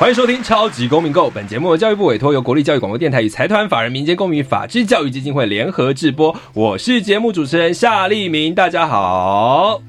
[0.00, 6.34] 欢迎收听《超级公民购》，本节目由教育部委托，由国立教育广播电台与财团法人民间公民法治教育基金会联合制播。
[6.54, 9.82] 我是节目主持人夏立明，大家好。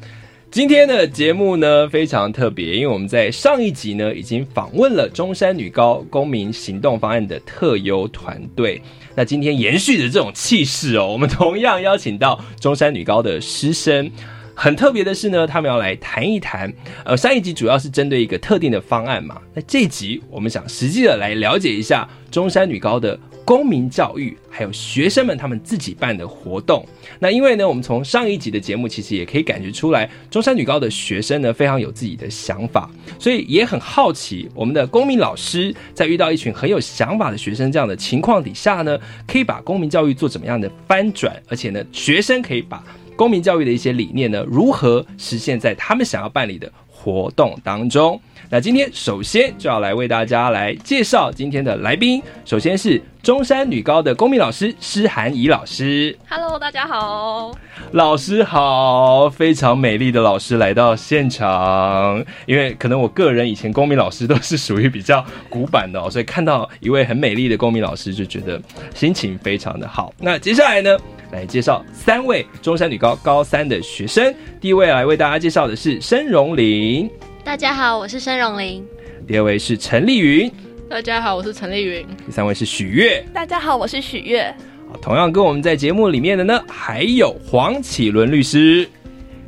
[0.51, 8.81] 今天的节目呢非常特别，因为我们在上一集呢已经访问了中山女高公民行动方案的特优团队。
[9.15, 14.11] 那今天延续着这种气势哦，我们同样邀请到中山女高的师生。
[14.53, 16.71] 很特别的是呢，他们要来谈一谈。
[17.05, 26.85] 呃，上一集主要是针对一个特定的方案嘛，那这一集我们想实际的来了解一下中山女高的公民教育，还有学生们他们自己办的活动。
[27.19, 42.83] 那因为呢，我们从上一集的节目其实也可以感觉出来，中山女高的学生呢非常有自己的想法，所以也很好奇我们的公民老师在遇到一群很有想法的学生这样的情况底下呢，可以把公民教育做怎么样的翻转，而且呢，学生可以把。
[43.15, 48.19] 公民教育的一些理念呢，如何实现在他们想要办理的活动当中？
[48.53, 52.21] 那今天首先就要来为大家来介绍今天的来宾。
[52.43, 56.13] 首先是中山女高的公民老师施涵怡老师。
[56.27, 57.55] Hello，大家好。
[57.93, 62.21] 老师好，非常美丽的老师来到现场。
[62.45, 68.61] 因为可能我个人以前公民老师都是属于比较古板的，所以看到一位很美丽的公民老师就觉得
[68.93, 70.13] 心情非常的好。
[70.19, 70.97] 那接下来呢？
[71.31, 74.35] 来介绍三位中山女高高三的学生。
[74.59, 77.09] 第一位来为大家介绍的是申荣玲，
[77.43, 78.85] 大家好，我是申荣玲。
[79.27, 80.49] 第二位是陈丽云，
[80.87, 82.05] 大家好，我是陈丽云。
[82.25, 84.53] 第三位是许月，大家好，我是许月。
[85.01, 88.87] 同样跟我们在节目里面的呢，还有黄启伦律师。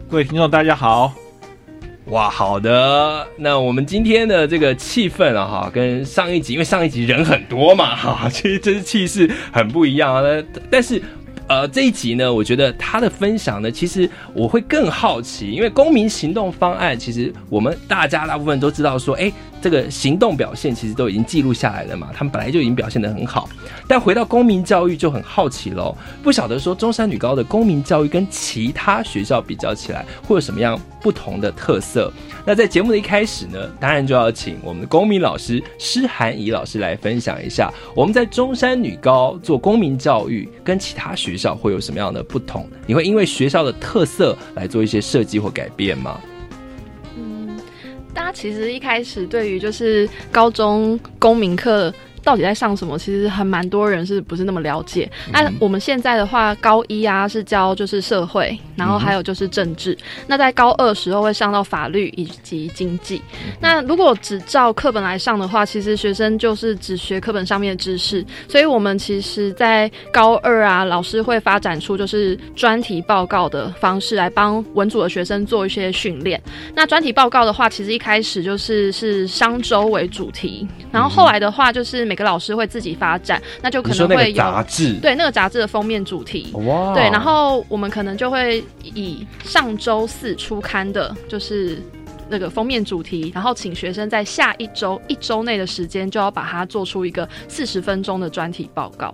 [0.09, 1.13] 各位听众，大家好。
[2.05, 10.43] 哇，好的，那我们今天的这个气氛啊，哈，跟上一集，因为上一集人很多嘛，哈，其实真是气势很不一样啊。
[10.69, 11.01] 但是。
[11.47, 19.31] 呃，这一集呢，我觉得他的分享呢，其实我会更好奇，因为公民行动方案，其实我们大家大部分都知道说，哎。
[19.63, 23.47] 这个行动表现其实都已经记录下来了嘛，他们本来就已经表现得很好。
[23.87, 32.11] 但回到公民教育就很好奇喽，不晓得说中山女高的公民教育跟其他学校比较起来，会有什么样不同的特色？
[32.45, 42.69] 那在节目的一开始呢，当然就要请我们的公民老师施涵怡老师来分享一下，我们在中山女高做公民教育跟其他学学校会有什么样的不同？
[42.85, 46.21] 你会因为学校的特色来做一些设计或改变吗？
[47.17, 47.57] 嗯
[48.13, 51.91] 大家其实一开始对于就是高中公民课。
[52.23, 52.97] 到底在上什么？
[52.97, 55.11] 其实还蛮多人是不是那么了解？
[55.31, 59.97] 那我们现在的话，高一啊是教就是社会，然后还有就是政治。
[60.25, 63.21] 那在高二时候会上到法律以及经济。
[63.59, 68.25] 那如果只照课本来上的话，其实学生就是只学课本上面的知识。
[68.47, 76.41] 所以我们其实，在高二啊，老师会发展出就是专题报告的方式来帮文组的学生做一些训练。
[76.73, 82.12] 那专题报告的话，其实一开始就是是商周为主题，然后后来的话就是。
[82.13, 91.81] 每个老师会自己发展，那就可能会有杂志，对那个杂志的封面主题，哇，对，然后我们可能就会以上周四出刊的，就是
[92.29, 99.11] 那个封面主题，然后请学生在下一周一周内的时间，就要把它做出一个四十分钟的专题报告。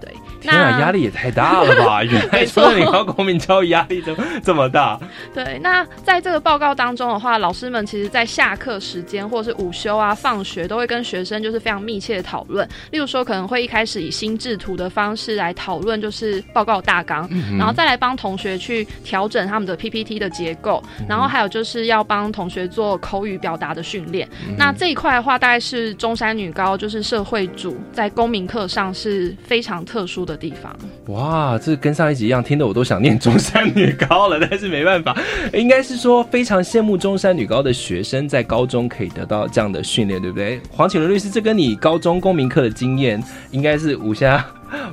[0.00, 0.08] 对，
[0.40, 2.02] 天啊，压力也太大了吧！
[2.04, 4.98] 原来说你高公民教育压力都这么大。
[5.32, 12.68] 对，那在这个报告当中的话，老师们其实在下课时间或者是午休啊、放学都会跟学生就是非常密切的讨论。
[12.90, 24.28] 例如说，可能会一开始以心智图的方式来讨论，就是报告大纲，然后再来帮同学去调整他们的 PPT 的结构，然后还有就是要帮同学做口语表达的训练。
[24.58, 29.76] 那这一块的话，大概是中山女高就是社会组在公民课上是非常。
[29.86, 30.76] 特殊的地方
[31.06, 35.16] 哇，这跟上一集一样，听得我都想念中山女高了，但是没办法，
[35.54, 40.60] 应该是说非常羡慕中山女高的学生在高中可以得到这样的训练，对不对？
[40.70, 44.44] 黄启伦律师，这跟你高中公民课的经验应该是无下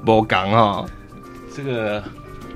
[0.06, 0.86] 不讲哦。
[1.54, 2.02] 这个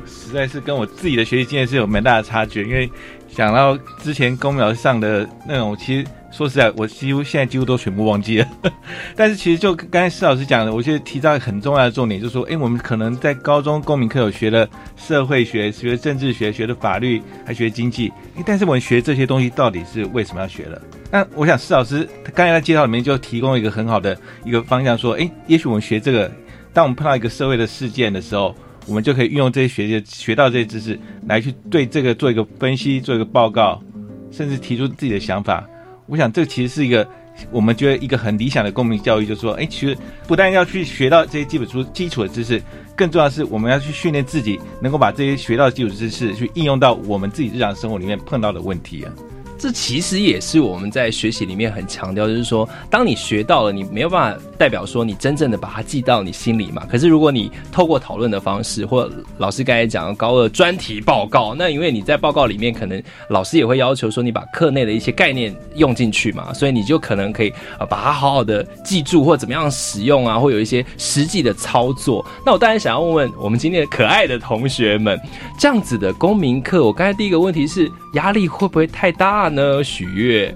[0.06, 2.90] 实在是跟我自己的学习经验是有蛮大的差距，因为
[3.28, 6.06] 想到之前公民上的那种，其实。
[6.38, 8.48] 说实在，我几乎现在几乎都全部忘记了。
[9.18, 18.14] 但是其实就刚才施老师讲的，我觉得提到很重要的重点，就是说，哎，我们可能在高中公民课有学了社会学、学政治学、学的法律，还学经济，
[18.46, 20.80] 但是我们学这些东西到底是为什么要学了？
[21.10, 26.32] 那我想施老师刚才在介绍里面就提供一个很好的一个方向，说，哎，也许我们学这个，
[26.72, 28.56] 当我们碰到一个社会的事件的时候，
[28.86, 33.82] 我们就可以运用这些学学到这些知识来去对这个做一个分析，做一个报告，
[34.30, 35.68] 甚至提出自己的想法。
[36.08, 37.08] 我想这其实是一个
[37.52, 39.96] 我们觉得一个很理想的公民教育，就是说，哎，其实
[40.26, 42.62] 不但要去学到这些基本书基础的知识，
[42.96, 49.14] 更重要的是我们要去训练自己，能够把这些学到基础知识去应用到我们自己日常生活里面碰到的问题啊。
[49.58, 56.86] 这其实也是我们在学习里面很强调，就是说，当你学到了，你没有办法代表说你真正的把它记到你心里嘛。
[56.88, 72.24] 可是如果你透过讨论的方式，或老师刚才讲的高二专题报告，那因为你在报告里面，可能老师也会要求说你把课内的一些概念用进去嘛，所以你就可能可以呃把它好好的记住，或怎么样使用啊，或有一些实际的操作。
[72.46, 75.20] 那我当然想要问问我们今天的可爱的同学们，
[75.58, 79.47] 这样子的公民课，我刚才第一个问题是压力会不会太大？
[79.48, 79.84] 呢？
[79.84, 80.56] 许悦，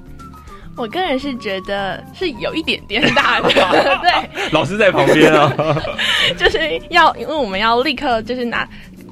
[0.77, 3.49] 我个人是觉得是有一点点大的，
[4.01, 5.51] 对，老师在旁边啊，
[6.38, 6.59] 就是
[6.89, 8.67] 要因为我们要立刻就是拿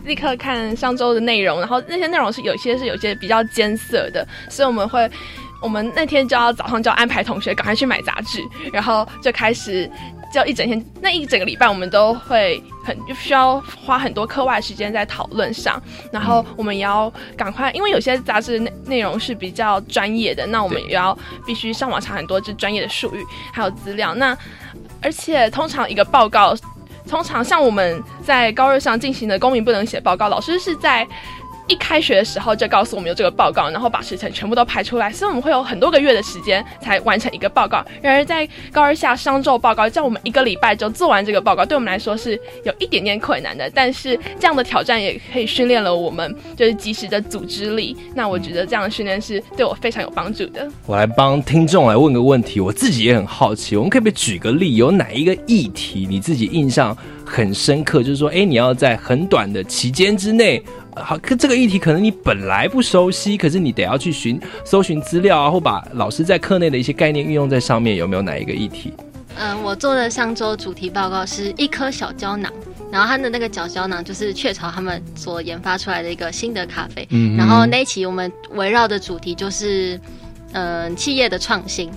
[0.05, 5.09] 立刻看上周的内容，然后那些内容是有些是有些比较艰涩的，所以我们会
[5.61, 8.41] 我们那天就要早上就要安排同学赶快去买杂志，
[8.71, 9.89] 然后就开始。
[10.31, 15.81] 就一整天，那一整个礼拜，我们都会很需要花很多课外时间在讨论上，
[16.11, 24.13] 然后我们也要赶快，因为有些杂志内内容是比较专业的，那我们也要必须上网查很多就专业的术语还有资料。
[24.15, 24.37] 那
[25.01, 26.55] 而且通常一个报告，
[27.07, 31.07] 通常像我们在高二上进行的公民不能写报告，老师是在。
[31.69, 37.85] 一开学的时候就告诉我们有这个报告，然后把时程全部都排出来，所以我们会有很多个月的时间才完成一个报告。
[38.01, 43.69] 然而在高二下商周报告，叫我们一个礼拜就做完这个报告，对我们来说是有一点点困难的。
[43.73, 47.95] 但是这样的挑战也可以训练了我们就是及时的组织力。
[48.15, 50.67] 那我觉得这样的训练是对我非常有帮助的。
[50.87, 56.97] 我来帮听众来问个问题，我自己也很好奇，我们可不可以举个例，有哪一个议题你自己印象
[57.29, 58.01] 很深刻？
[58.01, 60.61] 就是说，哎，你要在很短的期间之内。
[60.95, 68.91] 好，可这个议题可能你本来不熟悉，可是你得要去寻搜寻资料啊，或把老师在课内的一些概念运用在上面，有没有哪一个议题？
[69.37, 72.51] 嗯，我做的上周主题报告是一颗小胶囊，
[72.91, 79.97] 然后它的那个小胶囊就是雀巢他们所研发出来的一个新的咖啡，嗯，然后那一期我们围绕的主题就是
[80.51, 81.89] 嗯企业的创新。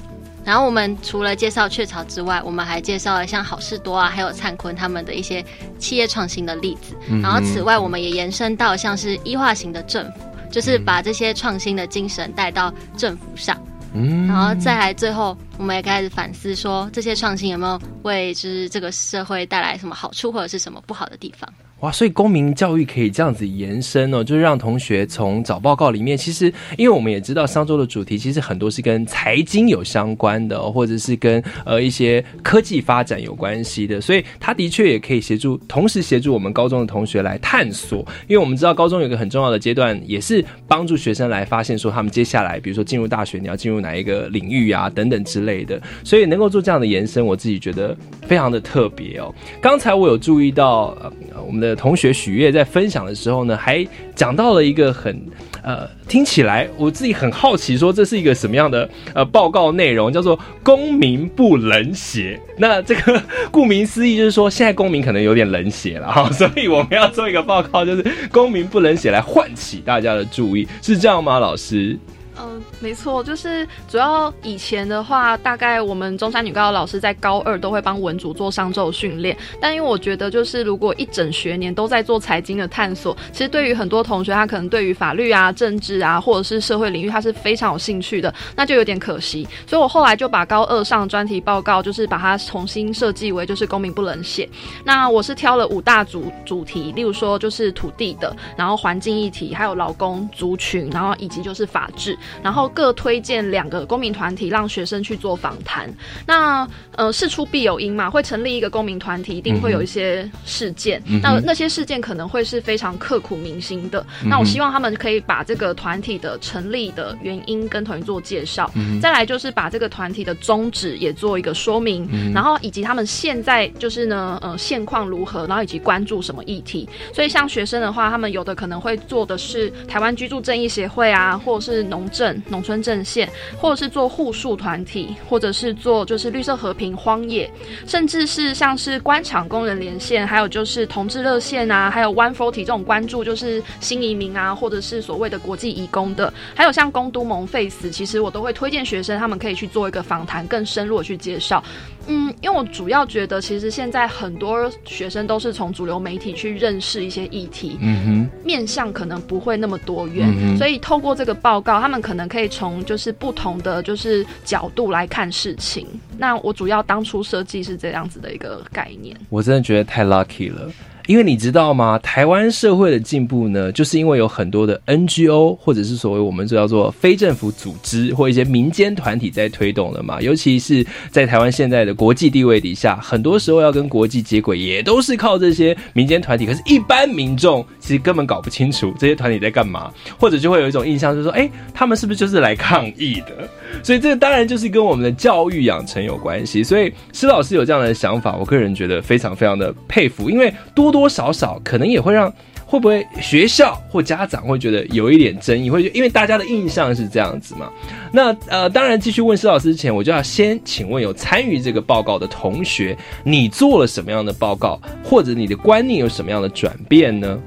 [0.45, 5.45] 然后我们除了介绍雀巢之外，我们还介绍了像好事多啊，还有灿坤他们的一些
[5.79, 6.97] 企业创新的例子。
[7.23, 13.57] 然后此外，我们也延伸到像是医化型的政府，就是把这些创新的精神带到政府上。
[13.95, 21.49] 嗯，然后再来最后，我们也开始反思说，这些创新有没有为就是这个社会带来什么好处，或者是什么不好的地方。
[21.83, 26.47] 哇，所以公民教育可以这样子延伸哦，就是让同学从找报告里面，其实
[26.79, 37.99] 因为我们也知道商周的主题其实很多是跟财经有相关的，或者是跟呃一些科技发展有关系的，所以他的确也可以协助，同时协助我们高中的同学来探索。
[38.29, 49.35] 因为我们知道高中有一个很重要的阶段，也是帮助学生来发现说他们接下来，比如说进入大学你要进入哪一个领域啊等等之类的，所以能够做这样的延伸，我自己觉得非常的特别哦。
[49.61, 51.13] 刚才我有注意到呃
[51.45, 51.73] 我们的。
[51.83, 53.85] 同学许悦在分享的时候呢，还
[54.15, 55.21] 讲到了一个很
[55.63, 62.39] 呃，听起来我自己很好奇，说这是一个什么样的呃报告内容，叫做“公民不冷血”。
[62.57, 71.99] 那这个 顾名思义，就是说现在公民可能有点冷血了哈，所以我们要做一个报告，就是“公民不冷血”来唤起大家的注意，是这样吗，老师？
[72.45, 79.37] 嗯，没错，就是主要以前的话，大概我们中山女高的老师在高二都会帮文组做上周训练。
[79.61, 89.47] 但因为我觉得，就是如果一整学年都在做财经的探索，其实对于很多同学，他可能对于法律啊、政治啊，或者是社会领域，他是非常有兴趣的，那就有点可惜。
[89.65, 94.49] 所以我后来就把高二上专题报告，就是把它重新设计为就是公民不能写。
[94.85, 102.19] 那我是挑了五大主主题，例如说就是土地的，然后环境议题，还有劳工族群，然后以及就是法治。
[102.43, 105.93] 然后各推荐两个公民团体，让学生去做访谈。
[106.27, 111.03] 那呃，事出必有因嘛，会成立一个公民团体，一定会有一些事件。
[111.23, 114.07] 那那些事件可能会是非常刻骨铭心的。
[114.25, 118.71] 那我希望他们可以把这个团体的成立的原因跟同学做介绍。
[119.01, 126.89] 再来就是把这个团体的宗旨也做一个说明，然后以及他们现在就是呢呃现况如何，然后以及关注什么议题。
[127.13, 132.03] 所以像学生的话，他们有的可能会做的是台湾居住正义协会啊，或者是农。
[132.13, 137.49] 政、农村阵线，或者是做护树团体，或者是做就是绿色和平、平荒野，
[137.87, 151.63] 甚至是像是官场工人连线，还有就是同志热线啊，还有 One Forty 这种关注就是新移民啊，或者是所谓的国际移工的，还有像公都蒙 Face，其实我都会推荐学生他们可以去做一个访谈，更深入的去介绍。
[152.09, 165.87] 嗯，因为我主要觉得，其实现在很多学生都是从主流媒体去认识一些议题，嗯哼，面向可能不会那么多元，所以透过这个报告，他们可能可以从就是不同的就是角度来看事情。
[166.19, 170.71] 那我主要当初设计是这样子的一个概念，我真的觉得太 lucky 了。
[171.07, 171.99] 因为你知道吗？
[171.99, 180.21] 台湾社会的进步呢，就是因为有很多的 NGO 或者是所谓我们叫做非政府组织或一些民间团体在推动的嘛。
[180.21, 186.47] 尤其是在台湾现在的国际地位底下，很多时候要跟国际接轨，也都是靠这些民间团体。
[186.47, 193.49] 可是，一般民众其实根本搞不清楚这些团体在干嘛，或者就会有一种印象，就是说，哎，他们是不是就是来抗议的？
[193.83, 196.63] 所以，这当然就是跟我们的教育养成有关系。
[196.63, 200.92] 所以，施老师有这样的想法，我个人觉得非常非常的佩服，因为多。
[200.93, 202.33] 多少少可能也会让
[202.67, 207.71] 会不会学校或家长会觉得有一点争议，会因为大家的印象是这样子嘛？
[208.13, 217.39] 那呃，当然继续问施老师之前，我就要先请问有参与这个报告的同学，你做了什么样的报告，或者你的观念有什么样的转变呢？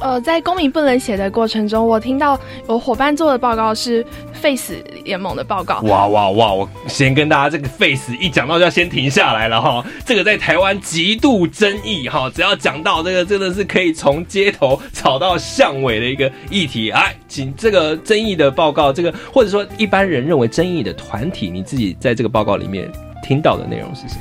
[0.00, 2.38] 呃，在公民不能写的过程中，我听到
[2.68, 5.80] 有伙伴做的报告是 Face 联盟的报告。
[5.82, 6.52] 哇哇哇！
[6.52, 9.84] 我先跟大家这个 Face 一讲到就要先停下来了哈。
[10.06, 16.90] 这个在台湾极度争议哈，只要讲到这个，真的是可以从街头吵到巷尾的一个议题。
[16.90, 22.90] 哎，请这个争议的报告，这个或者说一般人认为争议的团体，你自己在这个报告里面
[23.22, 24.20] 听到的内容是什么？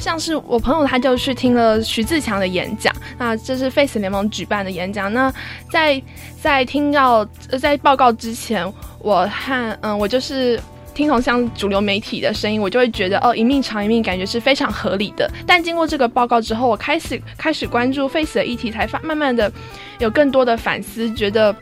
[0.00, 5.12] 像是我朋友，他就去听了徐自强的演讲，那这是 Face 联盟举办的演讲。
[5.12, 5.32] 那
[5.70, 6.02] 在
[6.40, 7.24] 在听到
[7.60, 8.66] 在报告之前，
[9.00, 10.58] 我和嗯，我就是
[10.94, 15.30] 听从像主流媒体的声音，我就会觉得哦，一命偿一命，感觉是非常合理的。
[15.46, 19.52] 但经过这个报告之后，我开始开始关注 Face 的议题，才发慢慢的
[19.98, 21.54] 有更多的反思，觉得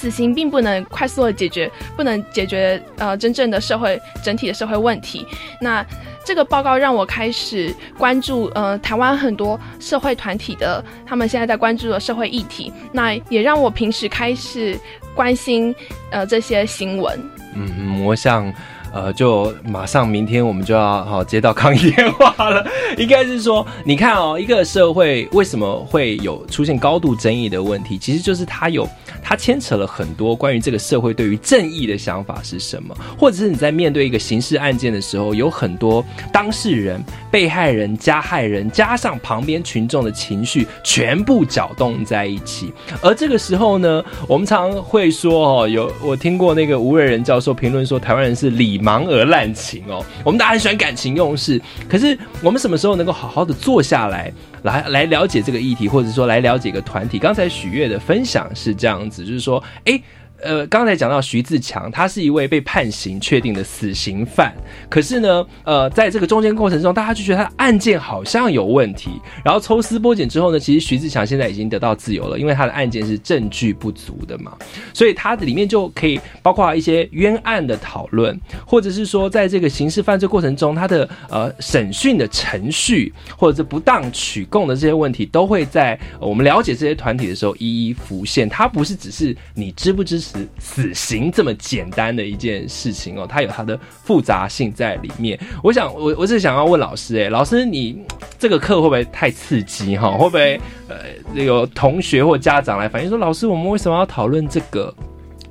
[0.00, 5.26] 死刑并不能快速的解决，不能解决呃真正的社会整体的社会问题。
[5.60, 5.84] 那
[6.24, 14.74] 这个报告让我开始关注，呃，台湾很多社会团体的他们现在在关注的社会议题，那也让我平时开始
[15.14, 15.74] 关心，
[16.10, 17.20] 呃，这些新闻。
[17.54, 18.50] 嗯，我想。
[18.92, 22.66] 呃，就马上明天我们就要好接到抗议电话了。
[22.98, 28.88] 应该是说，你看哦，一个社会为什么会有出现高度争议的问题，其实就是它有
[29.22, 42.72] 它牵扯了很多关于这个社会对于正义的想法是什么，或者是你在面对一个刑事案件的时候，有很多当事人、被害人、加害人，加上旁边群众的情绪，全部搅动在一起。
[43.00, 48.79] 而这个时候呢，我们常会说哦，有我听过那个吴瑞仁教授评论说，台湾人是理。
[48.80, 54.32] 忙而滥情哦，我们大家很喜欢感情用事，可是我们什么时候能够好好的坐下来，
[54.62, 57.18] 来来了解这个议题，或者说来了解一个团体？
[57.18, 60.00] 刚才许悦的分享是这样子，就是说，哎。
[60.42, 64.54] 呃，刚才讲到徐自强，他是一位被判刑确定的死刑犯。
[64.88, 69.10] 可是呢，呃，在这个中间过程中，大家就觉得他的案件好像有问题。
[69.44, 74.56] 然后抽丝剥茧之后呢，其实徐自强现在已经得到自由了，因为他的案件是证据不足的嘛。
[74.94, 88.48] 所以他的里面就可以包括一些冤案的讨论，或者是说在这个刑事犯罪过程中，他的呃审讯的程序，或者是不当取供的这些问题，都会在我们了解这些团体的时候一一浮现。
[88.48, 90.29] 它不是只是你支不支持。
[90.30, 95.38] 死死刑这么简单的一件事情哦，它有它的复杂性在里面。
[95.62, 98.00] 我想，我我是想要问老师，哎，老师，你
[98.38, 100.10] 这个课会不会太刺激哈？
[100.12, 104.94] 会不会呃，有同学或家长来反映说，老师，我们为什么要讨论这个？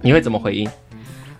[0.01, 0.69] 你会怎么回应？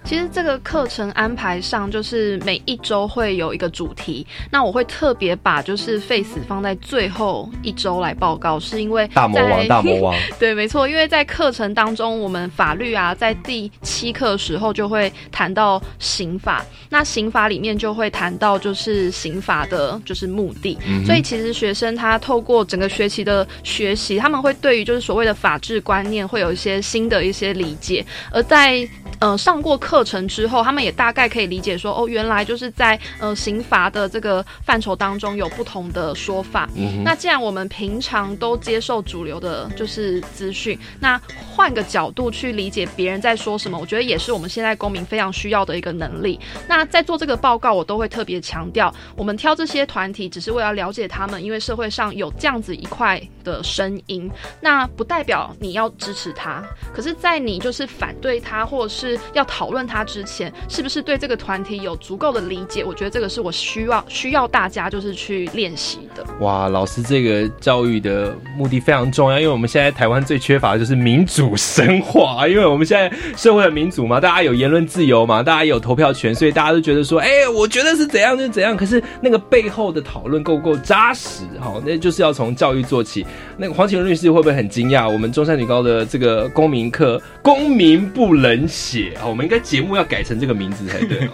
[0.10, 4.26] 其实这个课程安排上，就是每一周会有一个主题。
[4.50, 10.16] 那我会特别把就是 Face 放在最后一周来报告，是因为大魔王，大魔王。
[10.40, 16.66] 对，没错，因为在课程当中，我们法律啊，在第七课时候就会谈到刑法。
[16.90, 20.76] 那刑法里面就会谈到就是刑法的就是目的。
[21.06, 28.04] 所以其实学生他透过整个学期的学习，他们会对于就是所谓的法治观念会有一些新的一些理解。
[28.32, 28.80] 而在
[29.20, 29.90] 呃上过课。
[29.90, 36.70] 课程之后，他们也大概可以理解说，哦，原来就是在呃刑罚的这个范畴当中有不同的说法。
[37.04, 41.20] 那既然我们平常都接受主流的就是资讯，那
[41.52, 46.40] 换个角度去理解别人在说什么，我觉得也是我们现在公民非常需要的一个能力。
[46.68, 54.30] 那在做这个报告，我都会特别强调，我们挑这些团体只是为了了解他们，因为社会上有这样子一块的声音，
[54.62, 56.64] 那不代表你要支持他。
[56.94, 62.84] 可是，在你就是反对他，或者是要讨论他之前，是不是对这个团体有足够的理解？
[62.84, 66.24] 我觉得这个是我需要需要大家就是去练习的。
[66.40, 78.78] 哇，老师这个教育的目的非常重要，因为我们现在台湾最缺乏的就是民主深化，因为我们现在社会很民主嘛，大家有言论自由嘛，大家有投票权，所以大家都觉得说，哎、我觉得是怎样就怎样。
[78.78, 81.44] 可是那个背后的讨论够不够扎实？
[81.60, 83.26] 好，那就是要从教育做起。
[83.58, 85.10] 那个黄启伦律师会不会很惊讶？
[85.10, 91.28] 我们中山女高的这个公民课，公民不冷血啊，我们应该节目要改成这个名字才对。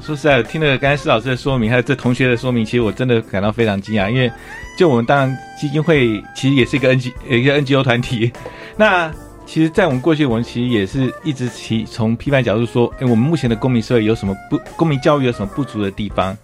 [0.00, 4.10] 说实在，听了刚才施老师的说明，还有这同学的说明，其实我真的感到非常惊讶。
[4.10, 4.30] 因为
[4.78, 8.30] 就我们当然基金会其实也是一个 N G 一个 NGO 团体，
[8.76, 9.10] 那
[9.46, 16.36] 其实，在我们过去，我们其实也是一直提从批判角度说，哎，我们目前的公民社会有什么不公民教育有什么不足的地方？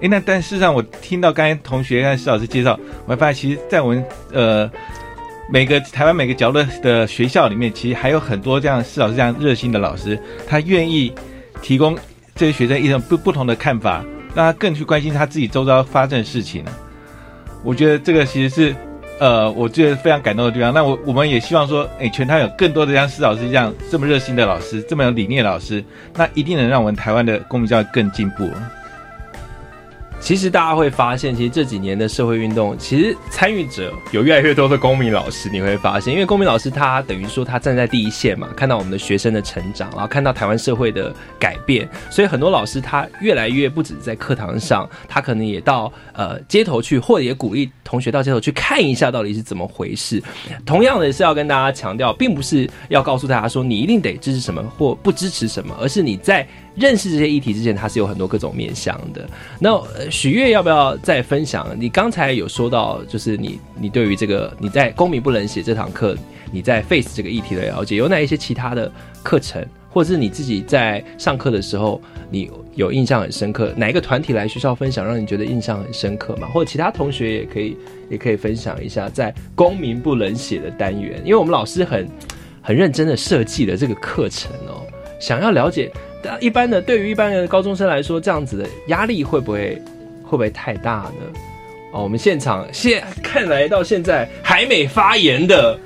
[0.00, 4.70] 哎，那但事实上，我听到刚才同学跟施老师介绍，我发现，其实，在我们呃
[5.50, 11.12] 每个台湾每个角落的学校里面，其实还有很多这样施老师这样热心的老师，他愿意
[11.62, 11.96] 提供
[12.36, 16.64] 这些学生一种不不同的看法，让他更去关心他自己周遭发生的事情。
[17.64, 18.76] 我觉得这个其实是
[19.18, 20.72] 呃，我觉得非常感动的地方。
[20.72, 25.82] 那我我们也希望说，哎，全台有更多的像施老师这样这么热心的老师，这么有理念的老师，
[26.14, 28.48] 那一定能让我们台湾的公民教育更进步。
[30.20, 35.48] 其实大家会发现，其实这几年的社会运动，其实参与者有越来越多的公民老师。
[35.48, 50.22] 你会发现，因为公民老师他等于说他站在第一线嘛，看到我们的学生的成长，然后看到台湾社会的改变，所以很多老师他越来越不止在课堂上，他可能也到呃街头去，或者也鼓励同学到街头去看一下到底是怎么回事。
[50.66, 56.46] 同样的是要跟大家强调，并不是要告诉大家说你一定得支持什么或不支持什么，而是你在。
[56.78, 59.28] 认识这些议题之前，它是有很多各种面向的。
[59.58, 59.80] 那
[60.10, 61.68] 许悦要不要再分享？
[61.78, 66.16] 你刚才有说到，就是你你对于这个你在公民不能写这堂课，
[66.52, 68.90] 你在 face 这个议题的了解，有哪一些其他的
[69.22, 73.72] 课程，或者是你自己在上课的时候，你有印象很深刻？
[73.76, 76.46] 哪一个团体来学校分享，让你觉得印象很深刻嘛？
[76.48, 77.76] 或者其他同学也可以
[78.08, 82.08] 也可以分享一下，在公民不能写的单元，因为我们老师很
[82.62, 84.86] 很认真的设计了这个课程哦，
[85.18, 85.90] 想要了解。
[86.22, 89.80] 但一般的，对于一般的高中生来说，这样子的压力会不会
[90.24, 91.40] 会不会太大呢？
[91.92, 95.78] 哦，我们现场现看来到现在还没发言的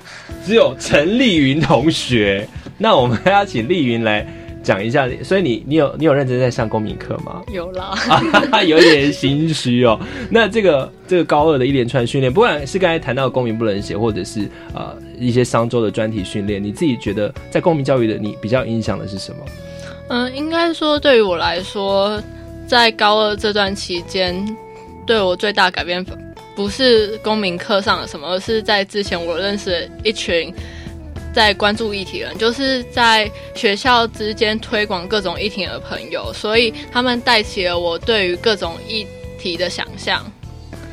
[0.44, 2.46] 只有陈丽云同学，
[2.78, 4.26] 那我们要请丽云来
[4.62, 5.08] 讲一下。
[5.22, 7.42] 所以你你有你有认真在上公民课吗？
[7.52, 7.94] 有啦，
[8.64, 9.98] 有点心虚哦。
[10.30, 19.38] 那这个这个高二的一连串训练，不管是刚才谈到的公民不能写，或者是呃一些商周的专题训练，你自己觉得在公民教育的你比较影响的是什么？
[20.08, 22.22] 嗯，应该说对于我来说，
[22.66, 24.44] 在高二这段期间，
[25.06, 26.04] 对我最大改变
[26.54, 30.52] 不是公民课上的什么，而是在之前我认识一群
[31.32, 39.06] 在关注议题人，就是在学校之间推广各种议题的朋友，所以他们带起了我对于各种议
[39.38, 40.24] 题的想象。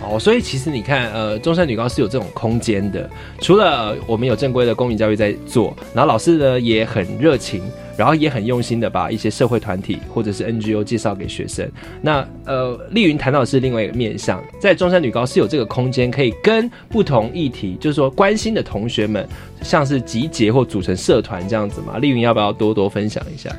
[0.01, 3.09] 哦，所以其实你看，呃，中山女高是有这种空间的。
[3.41, 7.61] 除了我们有正规的公民教育在做，然后老师呢也很热情，
[7.97, 11.69] 然后也很用心的把一些社会团体或者是 NGO 介绍给学生。
[12.01, 19.27] 那呃，丽云谈到的是另外一个面向，在中山女高是有这个空间，可以跟不同议题，就是说关心的同学们，
[19.61, 21.97] 像是集结或组成社团这样子嘛。
[21.97, 23.53] 丽云要不要多多分享一下？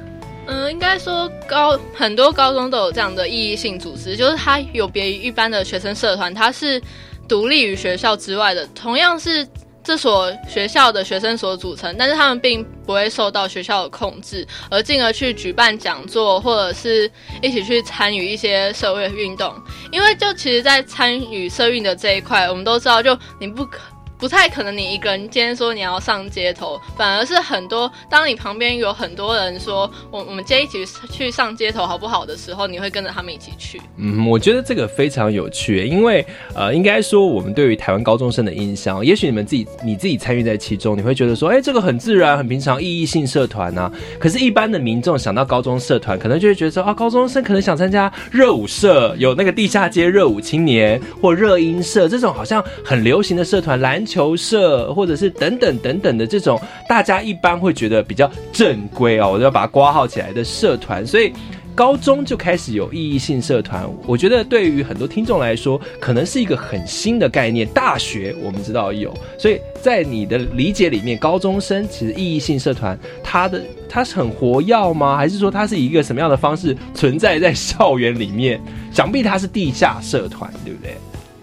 [0.53, 6.83] 嗯，应该说高很多高中都有这样的意义性组织，就是它有别于一般的学生社团，它是
[7.29, 9.47] 独立于学校之外的，同样是
[9.85, 17.09] 这所学校的学生所组成，但是他们并不会受到学校的控制，而进而去举办讲座或者是
[17.41, 19.55] 一起去参与一些社会运动。
[19.93, 23.79] 因为就其实，在参与社运的这一块，我们都知道，就你不可。
[24.21, 27.91] 不太可能，你一个人今天说你要上街头，反而是很多。
[28.11, 33.81] 当你旁边有很多人说我我们今天一起去上街头好不好的时候，你会跟着他们一起去。
[33.97, 43.91] 嗯，我觉得这个非常有趣，因为呃，应该说我们对于台湾高中生的印象，也许你们自己你自己参与在其中，你会觉得说，哎，这个很自然、很平常，意义性社团啊。
[44.19, 61.33] 可是，一般的民众想到高中社团，可能就会觉得说，啊，高中生可能想参加热舞社，有那个地下街热舞青年或热音社这种好像很流行的社团，篮球社或者是等等等等的这种，大家一般会觉得比较正规哦，我就要把它挂号起来的社团，所以。
[61.73, 67.67] 高中就开始有意义性社团，我觉得对于很多听众来说，可能是一个很新的概念。
[67.69, 75.17] 大学我们知道有，所以在你的理解里面，高中生其实意义性社团，它的它是很活跃吗？
[75.17, 78.61] 还是说它是以一个什么样的方式存在在校园里面？
[78.93, 80.97] 想必它是地下社团，对不对？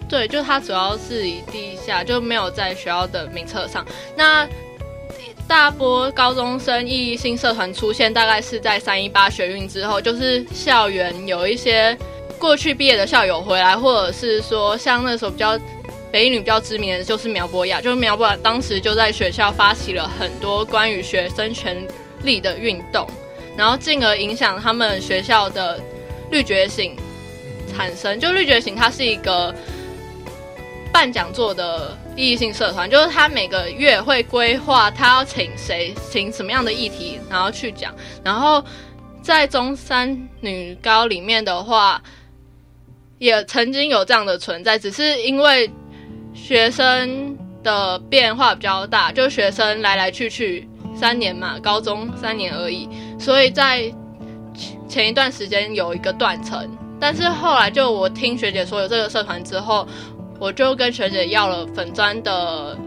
[0.08, 3.84] 对，就它主要是以地下，就没有在学校的名册上。
[4.16, 4.48] 那
[5.46, 11.96] 大波高中生意义性社团出现，大概是在三一八学运之后，就是校园有一些
[12.38, 15.58] 过去毕业的校友回来，或者是说像那时候比较
[16.10, 21.76] 北一女比较知名的就是苗博雅，就是苗博雅当时就在学校发起了很多关于学生权
[22.22, 23.06] 利的运动，
[23.56, 25.78] 然后进而影响他们学校的
[26.30, 26.94] 绿觉醒
[27.74, 28.18] 产生。
[28.20, 29.54] 就绿觉醒，它是一个
[30.92, 31.96] 办讲座的。
[32.16, 37.94] 意义性社团就是他每个月会规划他要请谁，请什么样的议题，然后去讲。
[38.24, 38.60] 然后
[39.22, 42.02] 在中山女高里面的话，
[43.18, 45.70] 也曾经有这样的存在，只是因为
[46.34, 53.88] 学生的变化比较大，就学生来来去去三年嘛，高中三年而已，所以在
[54.88, 56.68] 前一段时间有一个断层。
[56.98, 59.86] 但是后来就我听学姐说有这个社团之后。
[60.38, 62.78] 我就跟学姐要了粉砖的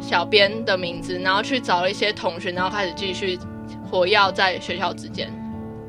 [0.00, 3.38] 小编的名字，然后去找了一些同学，然后开始继续
[3.90, 5.30] 火药在学校之间。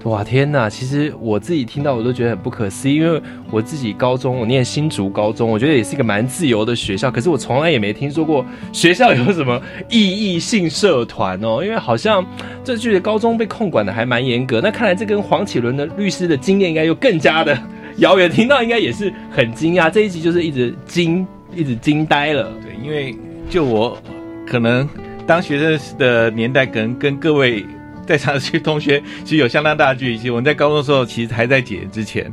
[0.04, 0.70] 哇天哪！
[0.70, 11.64] 其实我自己听到我都觉得很不可思议，因为我自己高中我念新竹高中，我觉得也是一个蛮自由的学校，可是我从来也没听说过学校有什么意义性社团哦。
[11.64, 12.26] 因为好像
[12.66, 17.58] 这句高中被控管的还蛮严格，那看来这跟黄启伦的律师的经验应该又更加的。
[17.98, 21.26] 遥远听到应该也是很惊讶，这一集就是一直惊，
[21.56, 22.52] 一直惊呆了。
[22.62, 23.16] 对，因为
[23.50, 23.98] 就我
[24.46, 24.88] 可能
[25.28, 27.66] 当学生的年代，可能跟各位
[28.06, 30.30] 在场的些同学其实有相当大的距离。
[30.30, 32.32] 我们在高中的时候，其实还在解之前，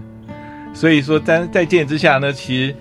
[0.72, 2.74] 所以说在在戒严之下呢，其实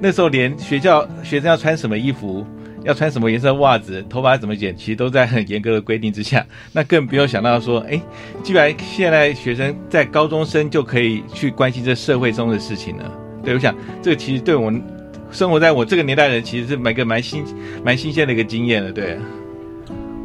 [0.00, 2.46] 那时候连学校学生要穿什么衣服。
[2.84, 6.44] 要穿什么颜色袜子，头发怎么剪，其实都在很严格的规定之下。
[6.72, 8.00] 那更不用想到说，哎，
[8.42, 13.04] 既然现在学生在高中生就可以去关心这社会中的事情了。
[13.44, 14.82] 对，我想这个其实对我们
[15.30, 17.44] 生活在我这个年代的人，其实是蛮个蛮新、
[17.84, 18.90] 蛮新鲜的一个经验了。
[18.92, 19.18] 对。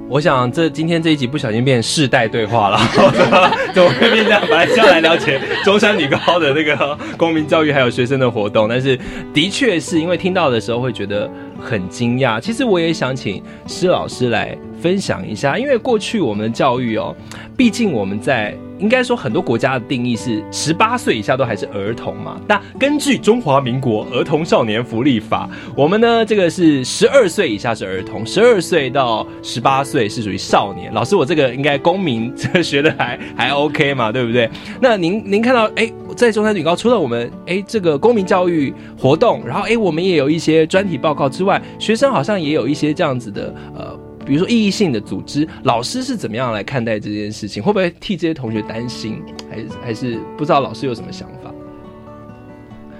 [0.10, 2.78] 我想这今天这一集不小心变世代对话了，
[3.74, 4.42] 怎么会变这样？
[4.48, 9.00] 本来是要来了解中山女高的那个公民教育还有学生的活动，但是
[9.34, 11.28] 的确是因为听到的时候会觉得
[11.64, 12.40] 很惊讶。
[12.42, 17.16] 其实我也想请施老师来分享一下，因为过去我们的教育哦，
[17.56, 18.54] 毕竟我们在。
[18.84, 22.38] 应该说，很多国家的定义是十八岁以下都还是儿童嘛。
[22.46, 30.94] 那根据中华民国儿童少年福利法，我们呢这个是十二岁以下是儿童，十二岁到十八岁是属于少年。
[30.94, 34.50] 老师，我这个应该公民这学的还 还 OK 嘛，对不对？
[34.82, 43.98] 那您您看到哎，在中山女高除了我们哎这个公民教育活动，然后哎我们也有一些专题报告之外，学生好像也有一些这样子的呃。
[44.26, 47.62] 比如说意义性的组织，老师是怎么样来看待这件事情？
[47.62, 49.22] 会不会替这些同学担心？
[49.50, 51.52] 还是还是不知道老师有什么想法？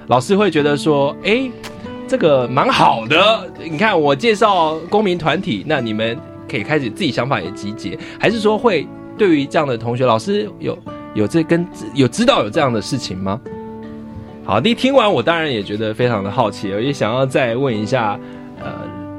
[0.08, 1.50] 老师会觉得说，哎，
[2.08, 3.50] 这个蛮好的。
[3.64, 6.18] 你看我介绍公民团体，那你们
[6.50, 8.86] 可以开始自己想法也集结，还是说会
[9.18, 10.78] 对于这样的同学，老师有
[11.14, 13.40] 有这跟有知道有这样的事情吗？
[14.44, 18.20] 好，你听完我当然也觉得非常的好奇，我也想要再问一下，
[18.60, 18.74] 呃，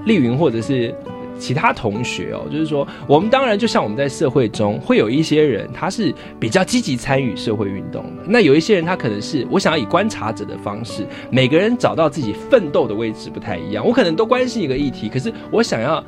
[0.04, 0.94] 丽云或者是。
[1.38, 8.22] 其他同学哦，就是说，我们当然就像我们在社会中会有一些人，他是比较积极参与社会运动的。
[8.26, 13.86] 那有一些人，他可能是我想要以观察者的方式，每个人找到自己奋斗的位置不太一样。
[13.86, 16.02] 我可能都关心一个议题，可是我想要。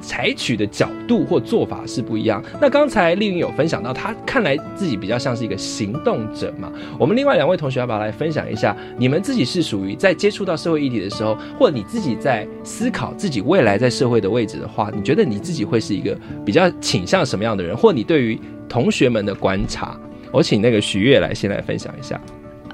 [0.00, 2.42] 采取的角度或做法是不一样。
[2.60, 6.72] 那刚才丽云有分享到，他看来自己比较像是一个行动者嘛。
[6.98, 17.76] 我们另外两位同学要不要来分享一下，你们自己是属于在接触到社会议题的时候，或者你自己在思考自己未来在社会的位置的话，你觉得你自己会是一个比较倾向什么样的人？
[17.76, 19.98] 或你对于同学们的观察，
[20.32, 22.20] 我请那个徐悦来先来分享一下。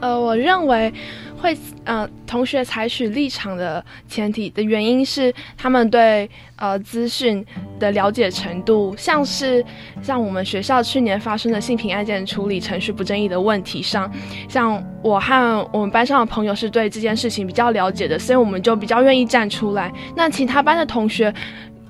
[0.01, 0.93] 呃，我认为。
[1.39, 7.45] 会呃，同学采取立场的前提的原因是他们对呃资讯
[7.79, 9.65] 的了解程度，像是
[10.03, 14.11] 像我们学校去年发生的性平案件处理程序不正义的问题上，
[14.49, 19.93] 像我和我们班上的朋友是对这件事情比较了解的，所以我们就比较愿意站出来。
[20.17, 21.33] 那其他班的同学。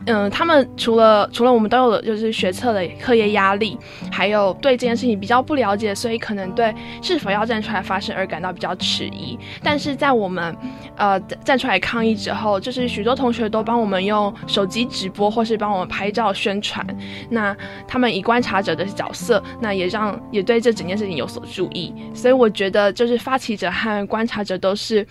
[0.06, 3.76] 嗯，他们除了除了我们都有的就是学测的课业压力，
[4.10, 9.36] 还有对这件事情比较不了解，所以可能对是否要站出来发声而感到比较迟疑。
[9.62, 10.56] 但是在我们
[10.96, 16.86] 呃站出来抗议之后，就是许多同学都帮我们用手机直播或是帮我们拍照宣传。
[17.28, 17.56] 那
[17.88, 21.92] 他们以观察者的角色，那也让也对这整件事情有所注意。
[22.14, 25.04] 所以我觉得就是发起者和观察者都是。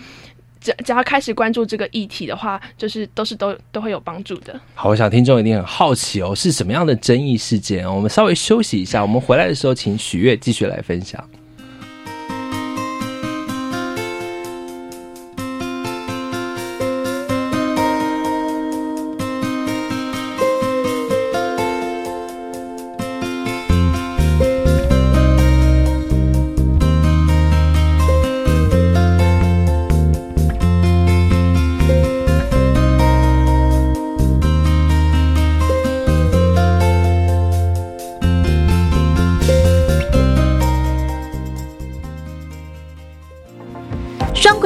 [0.65, 4.60] 只只要开始关注这个议题的话，就是都是都都会有帮助的。
[4.73, 7.88] 好，我想听众一定很好奇哦，是什么样的争议事件？
[7.88, 11.23] 我们稍微休息一下，我们回来的时候，请许悦继续来分享。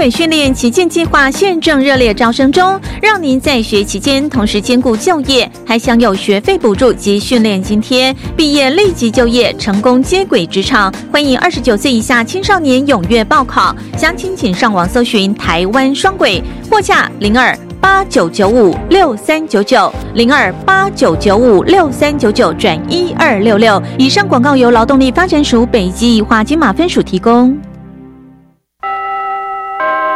[0.09, 10.93] 训练旗舰计划现正热烈招生中，让您在学期间同时兼顾就业，还享有学费补助及训练津贴，毕业立即就业，成功接轨职场。
[11.11, 23.81] 欢迎二十九岁以下青少年踊跃报考，详情请上网搜寻台湾双轨，或洽零二八九九五六三九九零二八九九五六三九九转一二六六。
[23.97, 27.68] 以上广告由劳动力发展署北基化金马分署提供。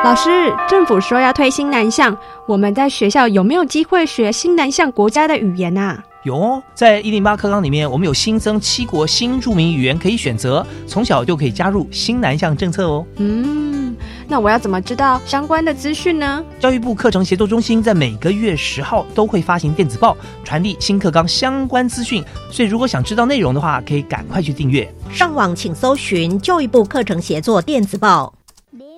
[0.04, 6.04] 老师，政府说要推新南向，我们在学校有没有机会学新南向国家的语言啊？
[6.24, 13.06] 有哦，在一零八课纲里面，我们有新增七国新著名语言可以选择，从小就可以加入新南向政策哦。
[13.16, 13.96] 嗯，
[14.28, 16.44] 那我要怎么知道相关的资讯呢？
[16.60, 24.94] 教育部课程协作中心在每个月十号都会发行电子报，传递新课纲相关资讯，所以如果想知道内容的话，可以赶快去订阅。
[25.10, 28.34] 上网请搜寻教育部课程协作电子报。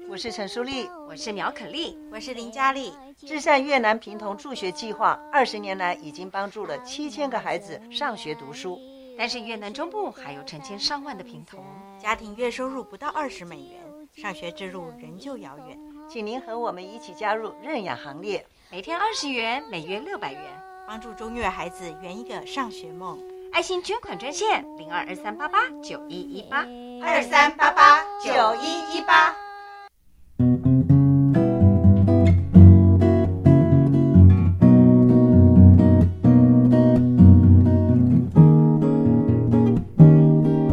[0.07, 2.91] 我是陈淑丽，我是苗可丽，我是林佳丽。
[3.25, 8.77] 至善越南平童助学计划二十年来已经帮助了七千个孩子上学读书，
[9.17, 11.63] 但是越南中部还有成千上万的平童，
[11.97, 13.81] 家庭月收入不到二十美元，
[14.13, 15.79] 上学之路仍旧遥远。
[16.09, 20.41] 请您和我们一起加入认养行列，每天二十元，每月六百元，
[20.85, 23.17] 帮助中越孩子圆一个上学梦。
[23.53, 26.67] 爱心捐款专线零二二三八八九一一八
[27.01, 29.33] 二三八八九一一八。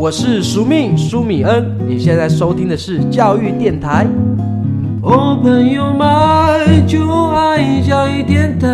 [0.02, 4.04] 我是苏命苏米恩，你现在收听的是教育电台。
[5.00, 8.68] 哦，朋友们就爱教育电台。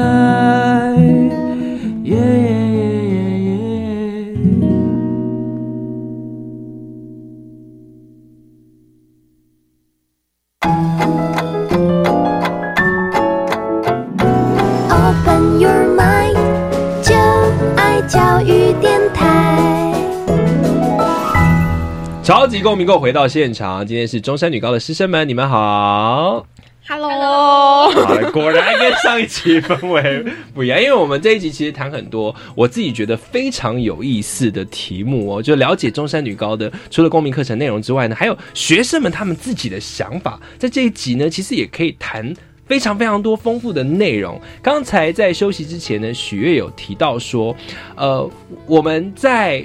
[22.29, 26.47] 超级公民购回到现场，今天是中山女高的师生们，你们好。
[26.87, 27.91] Hello，
[28.33, 42.37] 果然跟上一期氛围不一样，因为我们这一集其实谈很多我自己觉得非常有意思的题目哦，就了解中山女高的除了公民课程内容之外呢，还有学生们他们自己的想法，在这一集呢，其实也可以谈。
[42.67, 44.39] 非常非常多丰富的内容。
[44.61, 47.57] 刚才在休息之前呢，许悦有提到说，
[47.97, 48.31] 呃，
[48.67, 49.65] 我们在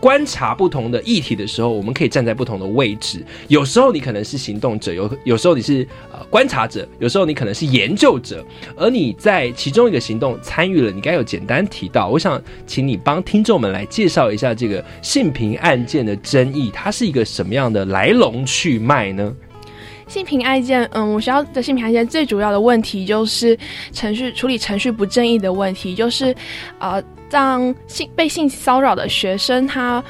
[0.00, 3.24] 观察不同的议题的时候，我们可以站在不同的位置。
[3.48, 8.44] 有时候你可能是行动者，有有时候你是呃观察者，有时候你可能是研究者。
[8.76, 12.08] 而你在其中一个行动参与了，你该有简单提到。
[12.08, 19.34] 我想请你帮听众们来介绍一下这个性平案件的争议，它是一个什么样的来龙去脉呢？
[20.06, 23.58] 性平案件，嗯，我学校的性平案件最主要的问题就是
[23.92, 26.34] 程序处理程序不正义的问题，就是，
[26.78, 30.02] 呃，让性被性骚扰的学生他。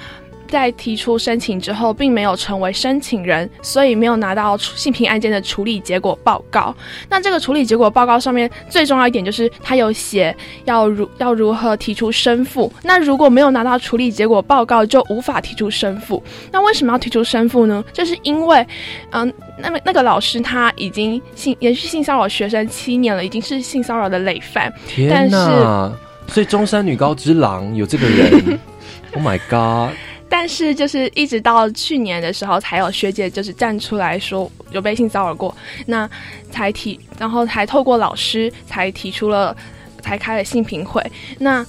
[0.51, 6.75] 在提出申请之后，并没有成为申请人，所以没有拿到性平案件的处理结果报告。
[7.07, 12.73] 那这个处理结果报告上面最重要一点就是，他有写要如要如何提出申复。
[12.83, 16.23] 那如果没有拿到处理结果报告，就无法提出申复。
[16.51, 17.85] 那为什么要提出申复呢？
[17.93, 18.67] 就是因为，
[19.11, 24.73] 嗯、那么那个老师他已经性连续性骚扰学生七年了，已经是性骚扰的累犯。
[24.87, 25.93] 天哪！
[26.29, 28.59] 所以中山女高之狼有这个人，
[29.15, 29.97] Oh my god！
[30.29, 36.09] 但是就是一直到去年的时候，才有学姐就是站出来说有被性骚扰过，那
[36.51, 39.57] 才提，然后才透过老师才提出了，
[40.03, 41.03] 才开了性评会。
[41.39, 41.65] 那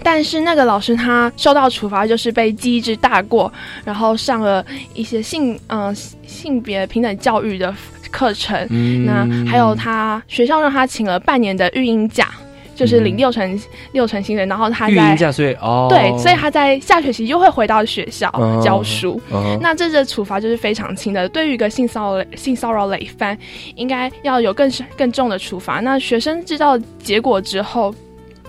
[0.00, 3.52] 但是那个老师他受到处罚，就是被记一之大过，
[3.84, 4.64] 然后上了
[4.94, 7.74] 一些性嗯、呃、性别平等教育的
[8.12, 12.30] 课程，嗯那还有他学校让他请了半年的育婴假。
[12.74, 13.60] 就是领六成、
[13.92, 19.20] 六成薪水，然后他在育婴假，所以哦，对，所以他在下学期又会回到学校哦教书。
[19.30, 23.36] 哦那这个处罚就是非常轻的，对于一个性骚扰性骚扰累犯，
[23.76, 25.80] 应该要有更更重的处罚。
[25.80, 27.94] 那学生知道结果之后，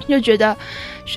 [0.07, 0.55] 就觉得，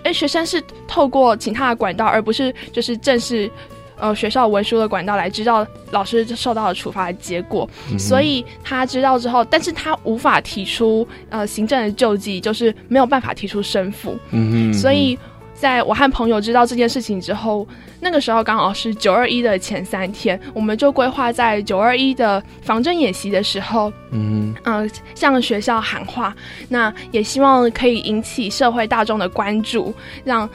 [0.03, 3.51] 哎，学生是透过其他的管道，而不是就是正式。
[3.99, 14.17] 呃，学校文书的管道来知道老师受到了处罚的结果，嗯所以他知道之后，但是他无法提出呃行政的救济，就是没有办法提出申复。
[14.31, 15.19] 嗯哼所以
[15.55, 17.67] 在我和朋友知道这件事情之后，
[17.99, 26.37] 那个时候刚好是九二一的前三天，我们就规划在九二一的防震演习的时候，嗯嗯、向学校喊话，
[26.69, 30.47] 那也希望可以引起社会大众的关注，让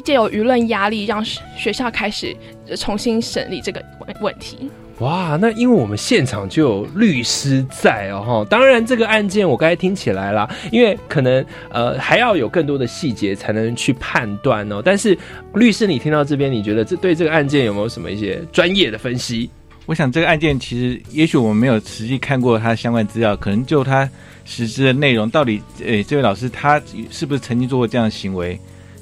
[0.00, 2.36] 借由舆论压力，让学校开始
[2.76, 4.70] 重新审理这个问问题。
[4.98, 14.82] 哇，那因为我们现场就有律师在哦，哈，当然这个案件我刚才听起来啦，因为可能呃还要有更多的细节才能去判断哦。
[14.84, 15.16] 但是
[15.54, 19.48] 律师，你听到这边，你觉得这对这个案件有没有什么一些专业的分析？
[19.86, 24.06] 我想这个案件其实，也许我们没有实际看过他相关资料，可能就他
[24.44, 28.60] 实施的内容，到底诶，这位老师他是不是曾经做过这样的行为？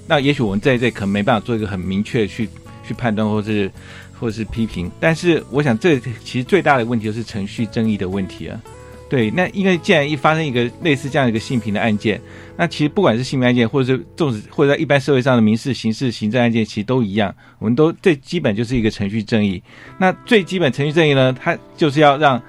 [0.08, 2.48] 那也许我们在这可能没办法做一个很明确去
[2.84, 3.70] 去判断，或是。
[4.20, 8.60] 或者是批评，但是我想这其实最大的问题就是程序正义的问题啊。
[9.08, 12.20] 对，那因为既然一发生一个类似这样一个性平的案件，
[12.56, 19.62] 那其实不管是性平案件，或者是纵使或者在一般社会上的民事、刑事、行政案件，其实都一样，我们都最基本就是一个程序正义。
[19.98, 22.42] 那最基本程序正义呢，它就是要让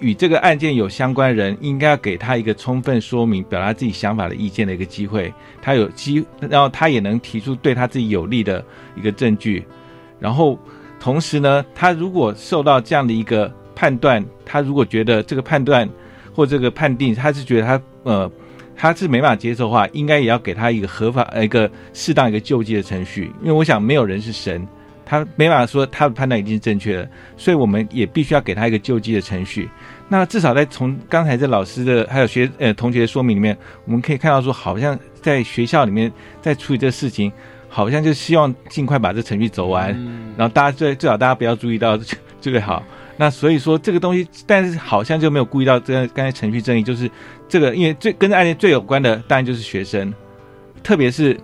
[0.00, 5.32] 与这个案件有相关人，应该要给他一个充分说明、表达自己想法的意见的一个机会，
[5.62, 8.64] 他有机，然后他也能提出对他自己有利的
[8.96, 9.64] 一个证据，
[10.18, 10.58] 然后。
[11.02, 15.88] 同时呢，他如果受到这样的一个判断，他如果觉得这个判断
[16.34, 18.30] 或这个判定，他是觉得他呃
[18.76, 23.32] 他是没办法接受的话，应该也要给他一个合法一个适当一个救济的程序。
[23.40, 24.68] 因为我想没有人是神，
[25.10, 29.68] 他没办法说他的判断一定是正确的，所以我们也必须要给他一个救济的程序。
[30.08, 37.32] 那至少在从刚才这老师的还有学呃同学的说明里面，我们可以看到说，好像在学校里面在处理这个事情。
[37.72, 39.90] 好像就希望尽快把这程序走完，
[40.36, 41.96] 然后大家最最好大家不要注意到
[42.40, 42.82] 最好。
[43.16, 47.08] 那所以说这个东西，但是好像就没有顾虑到这刚才程序正义，就是
[47.48, 50.12] 这个因为最跟案件最有关的，当然就是学生，
[50.82, 51.38] 特别是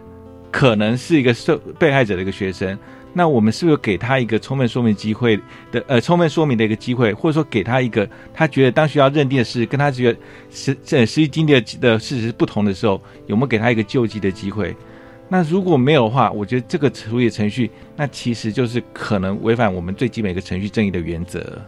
[0.50, 2.76] 可能是一个受被害者的一个学生。
[3.18, 5.40] 那我们是不是给他一个充分说明机会
[5.72, 10.18] 的呃充分说明的一个机会，或者说给他一个他觉得当学校认定的事跟他觉得
[10.50, 14.76] 实这实际经历的的事实不同的时候，有没有给他一个救济的机会？
[15.31, 21.59] 那如果没有的话，我觉得这个处理程序，那其实就是可能违反我们最基本一个程序正义的原则。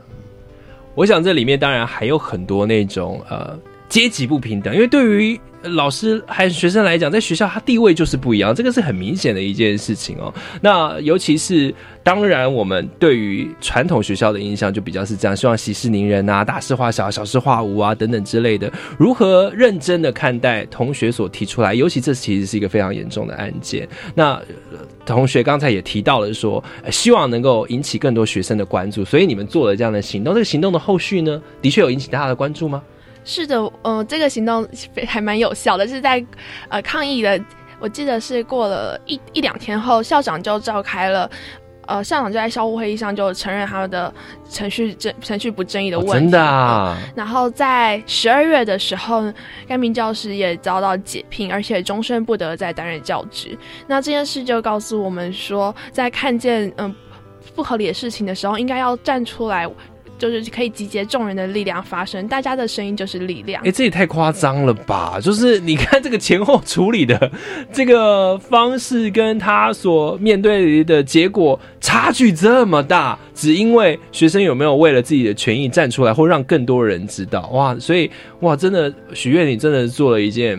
[0.95, 5.40] 我想这里面当然还有很多那种呃阶级不平等，因为对于。
[5.62, 10.33] 老师还是学生来讲，在学校他地位就是不一样，这个是很明显的一件事情哦。
[10.61, 11.74] 那尤其是
[12.05, 18.72] 当然，我们对于传统学校的印象就比较是这样，希望息事宁人啊，大事化小，小事化无啊，等等之类的。
[18.96, 23.87] 如何认真的看待同学所提出来，尤其这其实是一个非常严重的案件。
[24.14, 24.40] 那
[25.05, 30.33] 同学刚才也提到了说，希望能够引起更多学生的关注，所以你们做了这样的行动。
[30.35, 32.81] 这个行动的后续呢，的确有引起大家的关注吗？
[33.29, 34.67] 是的，呃，这个行动
[35.07, 36.25] 还蛮有效的，是在
[36.71, 37.38] 呃抗议的，
[37.79, 41.31] 我记得是过了一一两天后，校长就召开了，
[41.87, 44.11] 呃，校长就在校务会议上就承认他们的
[44.49, 46.99] 程序正程序不正义的问题，真的啊。
[47.14, 49.31] 然后在十二月的时候，
[49.67, 53.55] 该名教师也遭到解聘，而且终身不得再担任教职。
[53.87, 56.97] 那这件事就告诉我们说，在看见嗯
[57.55, 59.69] 不合理的事情的时候，应该要站出来。
[60.19, 63.63] 就是可以集结众人的力量发声，大家的声音就是力量。
[63.65, 65.19] 哎，这也太夸张了吧！
[65.23, 67.31] 就是你看这个前后处理的
[67.73, 77.75] 这个方式，跟他所面对的结果差距这么大，只因为学生有没有为了自己的权益站出来，或让更多人知道哇！
[77.79, 80.59] 所以哇，真的许愿，你真的做了一件。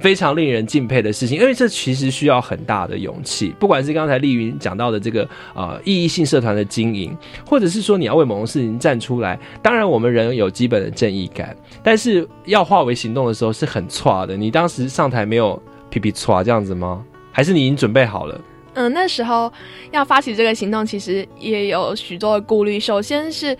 [0.00, 3.54] 非常令人敬佩的事情，因为这其实需要很大的勇气。
[3.60, 14.36] 不管是刚才丽云讲到的这个呃意义性社团的经营，或者是说你要为某种事情站出来，当然我们人有基本的正义感，但是要化为行动的时候是很差的。
[14.36, 15.60] 你当时上台没有
[15.90, 17.04] 皮皮错这样子吗？
[17.32, 18.40] 还是你已经准备好了？
[18.74, 19.52] 嗯，那时候
[19.90, 22.78] 要发起这个行动，其实也有许多的顾虑。
[22.78, 23.56] 首先是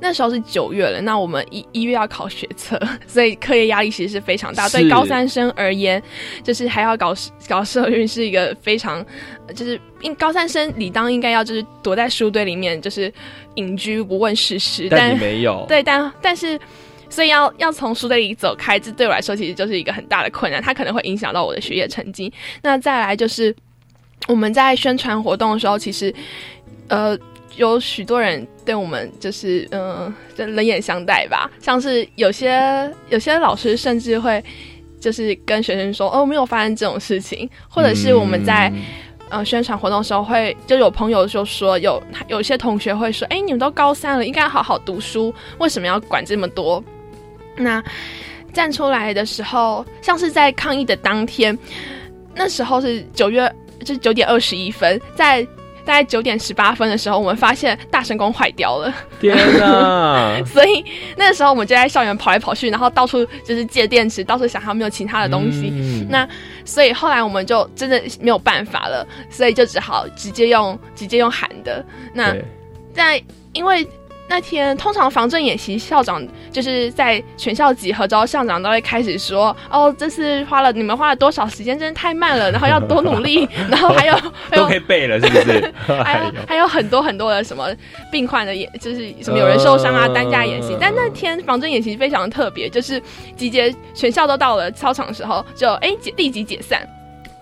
[0.00, 4.66] 那时候是九月了，那我们一一月要考学测， 所以课业压力其实是非常大。
[4.70, 6.02] 对高三生而言，
[6.42, 7.14] 就是还要搞
[7.46, 9.04] 搞社运，是一个非常
[9.54, 13.12] 就是应高三生理当应该要就是躲在书堆里面，就是
[13.56, 14.88] 隐居不问世事。
[14.88, 16.58] 但你没有对，但但是
[17.10, 22.32] 所以要要从书堆里走开，这对我来说其实就是一个很大的困难，它可能会影响到我的学业成绩。
[22.62, 23.54] 那再来就是。
[24.26, 26.12] 我们在宣传活动的时候，其实，
[26.88, 27.16] 呃，
[27.56, 31.50] 有许多人对我们就是嗯，冷眼相待吧。
[31.60, 34.42] 像是有些有些老师甚至会
[34.98, 38.72] 就是跟学生说：“哦，没有发生这种事情。”或者是我们在
[39.28, 46.82] 呃宣传活动的时候，会就有朋友就说有有些同学会说：“哎，你们都高三了，应该好好读书，为什么要管这么多？”
[47.56, 47.84] 那
[48.54, 51.56] 站出来的时候，像是在抗议的当天，
[52.34, 53.54] 那时候是九月。
[53.84, 55.46] 就是九点二十一分，在
[55.84, 58.90] 大概九点十八分的时候，我们发现大神功坏掉了。
[59.20, 60.40] 天哪！
[60.48, 60.82] 所以
[61.14, 66.06] 那个时候我们就在校园跑来跑去，然后到处就是借电池，到处想有没有其他的东西。
[66.08, 66.26] 那
[66.64, 71.84] 所以后来我们就真的没有办法了，所以就只好直接用直接用喊的。
[72.14, 72.34] 那
[72.94, 73.22] 在
[73.52, 73.86] 因为
[74.26, 83.48] 那天通常防震演习，校长就是在全校集合之后，校长都会开始说：“哦，这次花了你们花了多少时间，真的太慢了，然后要多努力。
[83.70, 84.16] ”然后还有
[84.50, 85.72] 都可以背了，是不是？
[86.02, 87.68] 还有还有很多很多的什么
[88.10, 90.76] 病患的演，就是什么有人受伤啊，担架演习。
[90.80, 93.00] 但那天防震演习非常特别，就是
[93.36, 96.80] 集结全校都到了操场的时候，就哎解立即解散。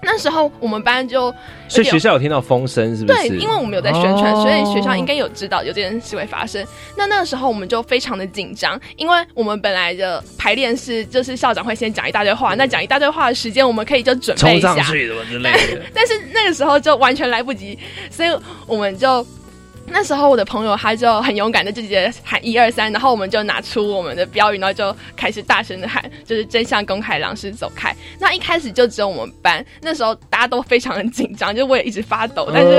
[0.05, 1.33] 那时候我们班就，
[1.69, 3.29] 所以学校有听到风声，是不是？
[3.29, 6.67] 对，因为我们有在宣传，所以学校应该有知道有这件事会发生。
[6.97, 15.83] 那那个时候我们就非常的紧张，因为我们本来的排练是，就是校长会先讲一大堆话，那讲一大堆话的时间，我们可以就准备一下，冲上去什么之类的。
[15.95, 17.79] 但是那个时候就完全来不及，
[18.11, 18.29] 所以
[18.67, 19.25] 我们就。
[19.87, 27.95] 那时候我的朋友他就很勇敢的就直接喊一二三，然后我们就拿出我们的标语，然后就开始大声的喊，就是真相公开，狼师走开。
[28.19, 32.79] 那一开始就只有我们班，那时候大家都非常的紧张， 就我也一直发抖，但是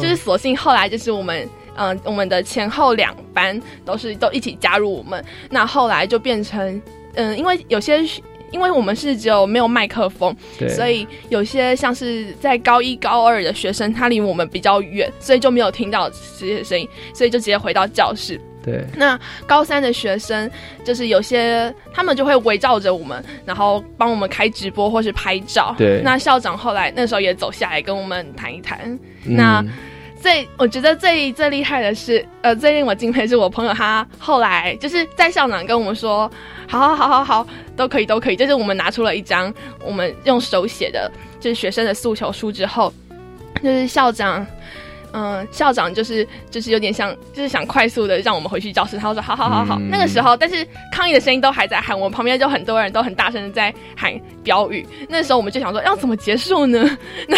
[0.00, 6.80] 就是索性后来就是我们嗯我们的前后两班都是都一起加入我们，那后来就变成
[7.14, 8.04] 嗯因为有些。
[8.52, 10.34] 因为我们是只有没有麦克风，
[10.68, 18.40] 所以有些像是在高一高二的学生，他离我们比较远，所以就没有听到这些声音，所以就直接回到教室。
[18.64, 20.48] 对，那高三的学生
[20.84, 25.74] 就是有些他们就会围绕着我们，然后帮我们开直播或是拍照。
[25.76, 28.96] 对，那校长后来那时候也走下来跟我们谈一谈。
[29.24, 29.64] 那
[30.22, 36.30] 最我觉得最最厉害的是，呃，最令我敬佩是我朋友他后来就是在校长跟我们说，
[36.68, 37.46] 好好好好好，
[37.76, 39.52] 都可以都可以，就是我们拿出了一张
[39.84, 41.10] 我们用手写的，
[41.40, 42.92] 就是学生的诉求书之后，
[43.60, 44.46] 就是校长。
[45.12, 48.96] 嗯，校长就是就是有点像，就是想快速的让我们回去教室。
[48.96, 54.86] 他说：“好好好好。”那个时候，但是抗议的声音都还在喊，我旁边就很多人都很大声的在喊标语。
[55.08, 56.98] 那时候我们就想说，要怎么结束呢？
[57.28, 57.36] 那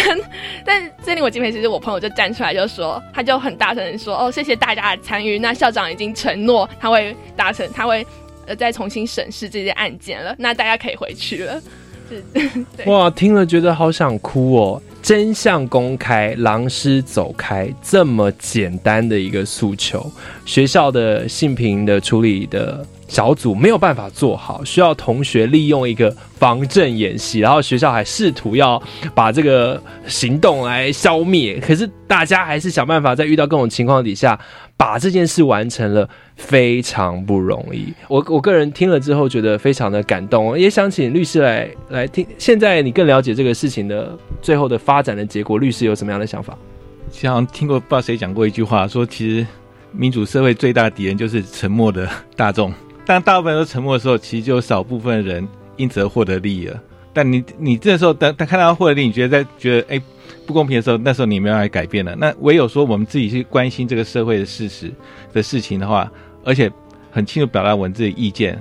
[0.65, 5.37] 但这令我敬佩，其实我朋友就站出来就说，他就很大声的说：“哦，谢谢大家的参与。
[5.37, 8.05] 那校长已经承诺他会达成，他会
[8.47, 10.33] 呃再重新审视这些案件了。
[10.37, 11.61] 那大家可以回去了。
[12.85, 14.81] ”哇，听了觉得好想哭哦！
[15.05, 20.11] 真相公开，狼师走开，这么简单的一个诉求，
[20.47, 22.83] 学校的性平的处理的。
[23.07, 28.81] 小组没有办法做好，需要同学利用一个防震演习，然后学校还试图要
[29.13, 34.39] 把这个行动来消灭，可是大家还是想办法在遇到各种情况底下
[34.75, 37.93] 把这件事完成了，非常不容易。
[38.07, 42.25] 我我个人听了之后觉得非常的感动，也想请律师来来听。
[42.39, 46.57] 现在你更了解这个事情的最后的发展的结果，律师有什么样的想法？
[47.11, 49.45] 像听过不知道谁讲过一句话，说其实
[49.91, 52.73] 民主社会最大的敌人就是沉默的大众。
[53.05, 55.47] 当大部分人都沉默的时候，其实就有少部分人
[55.77, 56.81] 因此而获得利益了。
[57.13, 60.01] 但你你这时候等他看到获得利益，你觉得在觉得哎
[60.45, 62.15] 不公平的时候，那时候你没办法改变了。
[62.15, 64.91] 那唯有说我们自己去关心这个社会的事实
[65.31, 66.11] 的事情的话，
[66.43, 66.69] 而且
[67.11, 68.59] 很清楚表达文字的意见，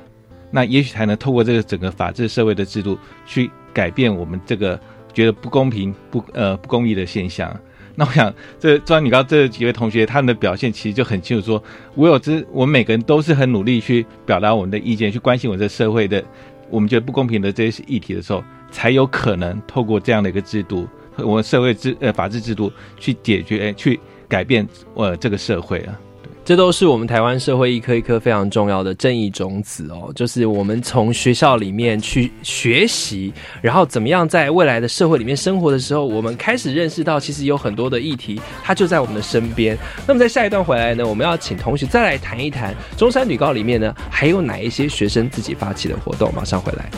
[0.51, 4.79] 那也许才能透过这个整个法治社会的制度去改变我们这个
[5.13, 7.55] 觉得不公平不呃不公义的现象。
[7.97, 11.63] 那我想，这专你刚这几位同学他们的表现其实就很清楚，说
[11.95, 16.23] 我有这，我们每个人都是很努力去表达我们的意见，去关心我们这社会的
[16.71, 18.43] 我们觉得不公平的这些议题的时候，
[18.73, 20.89] 才有可能透过这样的一个制度，
[21.19, 25.97] 我们社会制呃法治制度去解决、去改变呃这个社会啊。
[26.45, 33.33] 这都是我们台湾社会一颗一颗非常重要的正义种子哦，就是我们从学校里面去学习，
[33.63, 39.75] 然后怎么样在未来的社会里面生活的时候，我们开始认识到，其实有很多的议题，它就在我们的身边。
[40.07, 46.31] 那么在下一段回来呢，我们要请同学再来谈一谈中山女高里面呢，还有哪一些学生自己发起的活动？
[46.35, 46.91] 马上回来。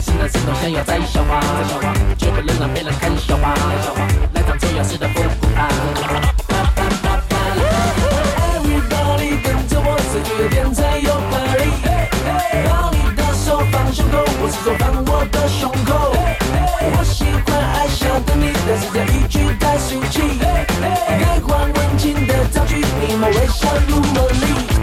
[0.00, 1.40] 现在生动想要在笑话，
[2.16, 3.54] 绝不能让别人看笑话，
[4.34, 5.68] 来当重要事的复古派。
[8.54, 11.34] Everybody 跟着我，随觉点才有派。
[12.68, 12.70] 抱。
[12.92, 16.14] 你的手放胸口，我是手放我的胸口。
[16.96, 20.38] 我喜欢爱笑的你，但是这一句太俗气。
[20.40, 24.77] 该换温情的造句，你莫微笑如茉莉。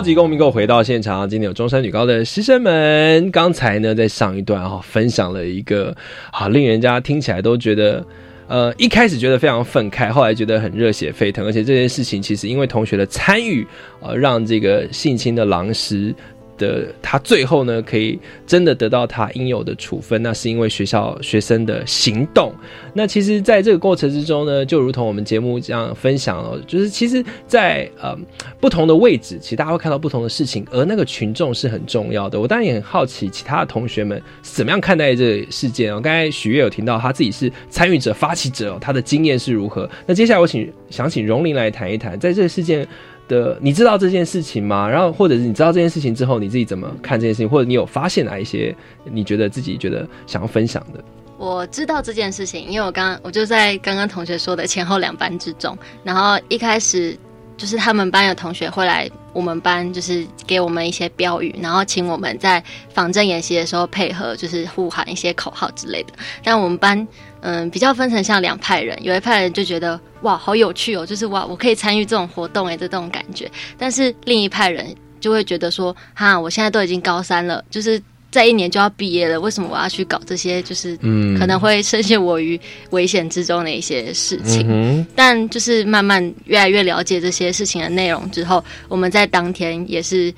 [0.00, 3.30] 超级公民购回到现场，今天有中山女高的师生们。
[3.30, 5.94] 刚才呢，在上一段哈、分享了一个
[6.32, 8.02] 啊，令人家听起来都觉得。
[8.48, 13.64] 呃，一开始觉得非常愤慨，后来觉得很热血沸腾，而且这件事情其实因为同学的参与，
[14.00, 16.14] 呃，让这个性侵的狼师
[16.60, 22.52] 的他最后呢，可以真的得到他应有的处分，那是因为学校学生的行动。
[22.92, 28.14] 那其实，在这个过程之中呢，就如同我们节目这样分享哦，就是其实在，呃
[28.60, 32.38] 不同的位置，其实大家会看到不同的事情，而那个群众是很重要的。
[32.38, 36.00] 我当然也很好奇，其他的同学们怎么样看待这个事件哦。
[36.00, 39.88] 刚才许悦有听到他自己是参与者、发起者、哦，他的经验是如何？
[40.06, 42.86] 那接下来我请想请荣玲来谈一谈，在这个事件。
[43.30, 44.88] 的，你知道这件事情吗？
[44.88, 47.48] 然后，或者是你知道这件事情之后，你自己怎么看这件事情？
[47.48, 48.74] 或者你有发现哪一些
[49.04, 51.02] 你觉得自己觉得想要分享的？
[51.38, 57.16] 我知道这件事情，因为我刚我就在刚刚同学说的前后两班之中，然后一开始
[57.56, 62.62] 就是他们班有同学会来我们班，就是给我们一些标语，然后请我们在
[62.92, 66.12] 仿真演习的时候配合，就是呼喊一些口号之类的。
[66.42, 67.06] 但我们班
[67.40, 78.02] 嗯比较分成像两派人，有一派人就觉得哇好有趣哦，就是哇我可以参与这种活动诶的这种感觉，但是另一派人就会觉得说哈我现在都已经高三了，就是。
[78.30, 80.62] 在一年就要毕业了，为什么我要去搞这些？
[80.62, 82.58] 就是嗯可能会深陷我于
[82.90, 84.64] 危险之中的一些事情。
[84.68, 90.32] 嗯但就是慢慢越来越了解这些事情的内容之后，我们在当天也是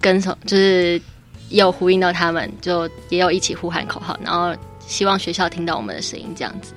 [0.00, 1.00] 跟从，就是
[1.48, 4.52] 也有呼应到他们，就也有一起呼喊口号，然后
[4.86, 6.72] 希望学校听到我们的声音，这样子。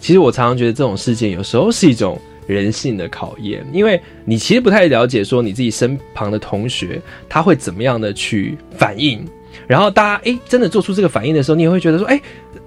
[0.00, 9.24] 其实我常常觉得这种事件有时候是一种人性的考验，因为你其实不太了解说你自己身旁的同学他会怎么样的去反应，
[9.70, 12.20] 然后大家诶真的做出这个反应的时候，你也会觉得说，诶，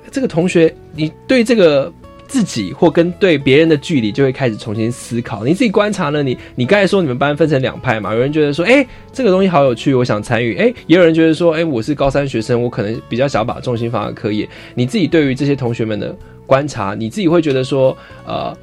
[0.09, 1.91] 这个同学你对这个。
[2.25, 5.45] 自己或跟对别人的距离就会开始重新思考。
[5.45, 6.23] 你自己观察呢？
[6.23, 8.11] 你你刚才说你们班分成两派嘛？
[8.11, 10.57] 有人觉得说，哎、这个东西好有趣，我想参与。
[10.57, 14.49] 哎、也有人觉得说，哎、我是高三学生，我可能比较想把重心放在课业。
[14.73, 16.15] 你自己对于这些同学们的
[16.47, 17.95] 观察，你自己会觉得说，
[18.25, 18.57] 呃，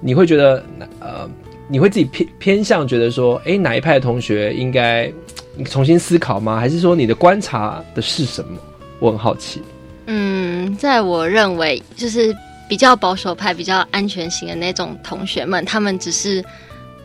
[0.00, 0.64] 你会觉得
[0.98, 1.30] 呃，
[1.68, 5.12] 你会自己偏偏向觉得说，哎、哪一派的同学应该
[5.56, 6.58] 你重新思考吗？
[6.58, 8.58] 还是说你的观察的是什么？
[8.98, 9.62] 我很好奇。
[10.06, 12.34] 嗯，在我认为，就是
[12.68, 16.44] 比较保守派、比较安全型的那种同学们，他们只是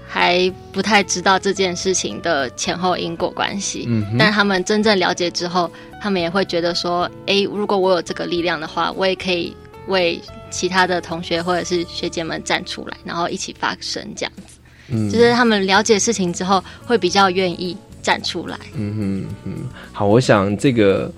[0.08, 3.86] 还不太知道这件事情的前后因果关系。
[3.88, 5.70] 嗯但他们真正了解之后，
[6.02, 9.56] 他们也会觉得说，诶，如果我有这个力量的话，我也可以
[9.88, 10.20] 为
[10.50, 14.58] 其他的同学或者是学姐们站出来，然后一起发声，这样子。
[14.90, 17.76] 嗯就是他们了解事情之后，会比较愿意
[18.08, 18.58] 站出来。
[18.78, 19.52] 嗯哼哼，
[19.92, 21.12] 好，我想这个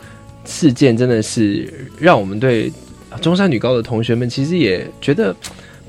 [0.46, 2.72] 事件真的是让我们对
[3.22, 5.36] 中山女高的同学们，其实也觉得。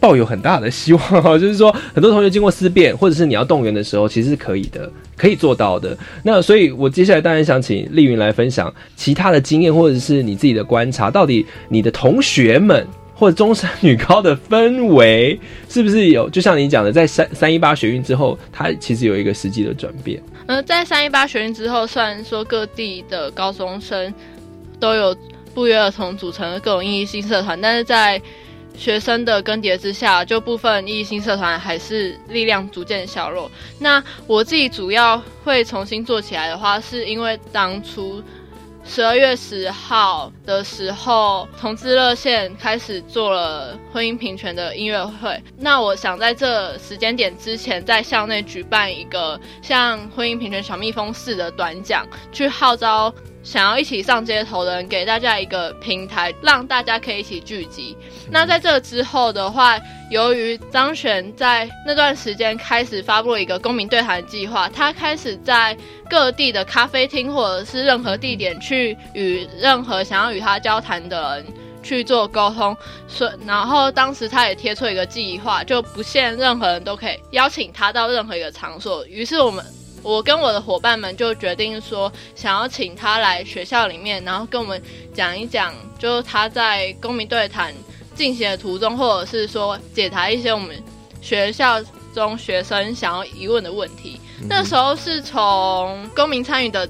[0.01, 5.95] 抱有很大的希望哈， 就是说很多同学经过思辨，或者是你要动员的时候，其实是可以的，可以做到的。
[6.23, 12.87] 那所以，我接下来当然想请丽云来分享其他的经验，或者是你自己的观察，到底你的同学们
[13.21, 20.23] 或者中山女高的氛围是不是有，就像你讲的，在三三一八学运之后，它其实有一个实际的转变。
[20.47, 24.15] 呃，在三一八学运之后，虽然说各地的高中生
[24.81, 25.15] 都有
[25.53, 28.19] 不约而同组成各种意义性社团，但是在
[28.75, 33.51] 学生的更迭之下，就部分意义性社团还是力量逐渐削弱。
[33.79, 38.23] 那我自己主要会重新做起来的话，是因为当初
[38.93, 45.41] 十二月十号的时候，同志热线开始做了婚姻平权的音乐会。
[45.57, 57.97] 那我想在这时间点之前，在校内举办一个像婚姻平权小蜜蜂似的短讲，去号召想要一起上街头的人，给大家一个平台，让大家可以一起聚集。
[58.31, 59.79] 那在这之后的话，
[60.11, 65.77] 由于张璇在那段时间开始发布了一个公民对谈计划，他开始在
[66.09, 71.47] 各地的咖啡厅或者是任何地点去与任何想要与他交谈的人。
[71.83, 72.77] 去做沟通，
[73.09, 79.03] 所然后当时他也贴出一个计划，就不限任何人都可以邀请他到任何一个场所。
[79.07, 79.65] 于是我们，
[80.03, 84.81] 我跟我的伙伴们就决定说，想要请他来学校里面，然后跟我们
[85.15, 87.75] 讲一讲，就是他在公民对谈
[88.15, 90.83] 进行的途中，或者是说解答一些我们
[91.21, 91.83] 学校
[92.15, 94.21] 中学生想要疑问的问题。
[94.49, 96.89] 那时候是从公民参与的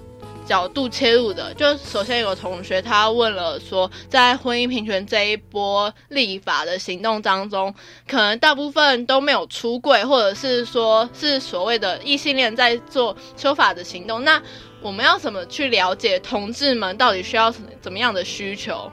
[0.50, 1.54] 角度切入的。
[1.54, 7.72] 就首先有个同学他问了说，在婚姻平权这一波立法的行动当中，
[8.08, 14.24] 可能大部分都没有出柜，或者是说是所谓的异性恋在做修法的行动。
[14.24, 14.42] 那
[14.82, 18.90] 我们要怎么去了解同志们到底需要怎么样的需求？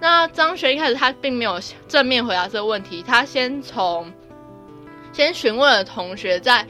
[0.00, 4.10] 那张学一开始他并没有正面回答这个问题，他先从
[5.12, 6.66] 先询问了同学在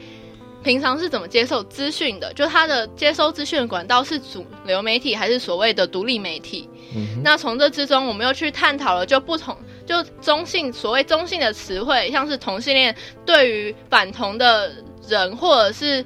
[0.67, 6.69] 平常是怎么接受资讯的，就他的接收资讯的管道是主流媒体还是所谓的独立媒体？
[7.23, 9.55] 那从这之中，我们又去探讨了就不同
[9.85, 12.93] 就中性所谓中性的词汇，像是同性恋
[13.25, 14.69] 对于反同的
[15.07, 16.05] 人或者是。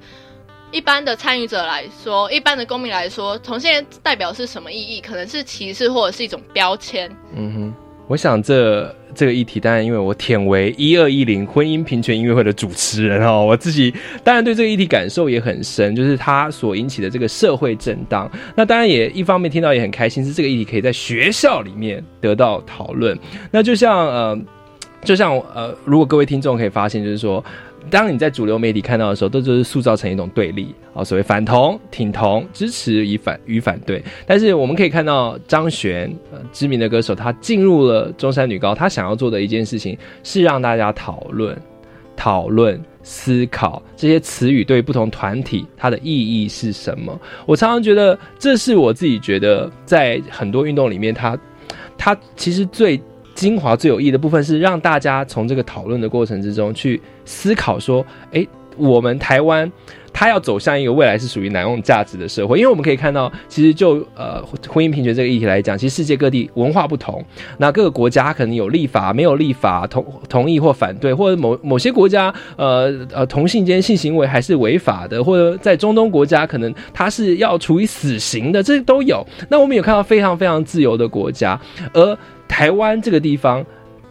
[0.74, 5.02] 一般的参与者来说，一般的公民来说，同性恋代表是什么意义？
[5.02, 7.14] 可能是歧视或者是一种标签。
[7.36, 7.74] 嗯哼，
[8.08, 13.94] 我想这这个议题，当然因为我舔为一二一零婚姻平权音乐会的主持人哦，我自己
[14.24, 18.30] 当然对这个议题感受也很深，就是它所引起的这个社会震荡。
[18.56, 23.18] 那当然也一方面听到也很开心，是这个议题可以在学校里面得到讨论。
[23.52, 24.40] 那就像呃，
[25.04, 27.44] 就像呃，如果各位听众可以发现，就是说。
[27.90, 34.04] 当你在主流媒体看到的时候，都就是塑造成一种对立啊，所谓反同、挺同、支持与反与反对。
[34.26, 41.60] 但是我们可以看到张悬，呃，知名的歌手，他进入了中山女高，他想要做的一件事情是让大家讨论、
[42.16, 47.20] 讨论、思考这些词语对不同团体它的意义是什么。
[47.46, 51.38] 我常常觉得，这是我自己觉得在很多运动里面，他
[51.98, 53.02] 他其实最。
[53.42, 58.46] 精华最有益的部分是让大家从这个讨论的过程之中去思考说，哎，
[58.78, 59.72] 我们台湾
[60.14, 62.58] 它要走向一个未来是属于哪种价值的社会？
[62.58, 67.24] 因为我们可以看到，其实就呃婚姻平权这个议题来讲，其实世界各地文化不同，
[67.58, 79.26] 那各个国家可能有立法，没有立法，同同意或反对，或者某某些国家呃呃同性间性行为还是违法的，或者在中东国家可能它是要处于死刑的，这都有。
[79.50, 81.60] 那我们有看到非常非常自由的国家，
[81.94, 82.18] 而
[82.48, 83.66] 台湾这个地方，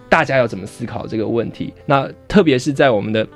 [0.09, 1.73] 大家要怎么思考这个问题？
[1.85, 3.27] 那特别是在我们的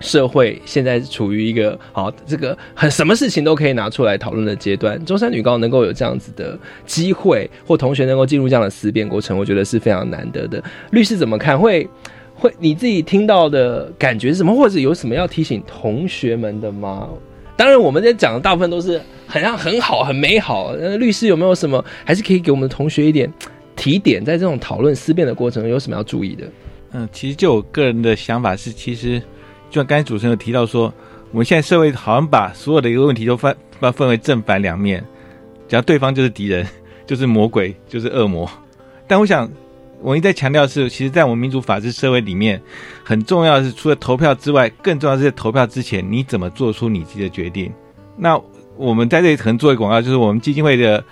[0.00, 10.62] 社会现在处于一个好这个很什么事情都可以拿出来讨论的阶段，中山女高能够有这样子的机会，或同学能够进入这样的思辨过程，我觉得是非常难得的。
[10.90, 11.58] 律师怎么看？
[11.58, 11.88] 会
[12.34, 14.54] 会你自己听到的感觉是什么？
[14.54, 17.08] 或者有什么要提醒同学们的吗？
[17.56, 20.74] 当然，我们在讲的大部分都是很像很好、很美好。
[20.78, 23.32] 那律师有没有什么，还是可以给我们的同学一点？
[23.74, 26.46] 提点在这种讨论思辨的过程中有什么要注意的？
[26.92, 29.22] 嗯，其实就我个人的想法是，其实
[29.76, 30.90] 就像刚才主持人有提到说，
[31.32, 35.04] 我们现在社会好像把所有的一个问题都分把分为正反两面，
[35.68, 36.66] 只要对方就是敌人，
[37.06, 38.50] 就是魔鬼，就是恶魔。
[39.06, 39.46] 但我想，
[40.00, 42.58] 我一再强调是，其实，在我们民主法治社会里面，
[43.04, 47.70] 很重要的是，除了投票之外，更重要是在投票之前，你怎么做出你自己的决定。
[48.16, 48.40] 那
[48.78, 51.04] 我们在这里可能做一个广告，就是我们基金会的。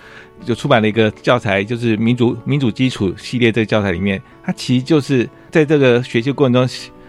[0.43, 3.53] 就出版了一个教材，就是民主民主基础系列。
[3.53, 6.67] 这个教材里面，它其实就是在这个学习过程中，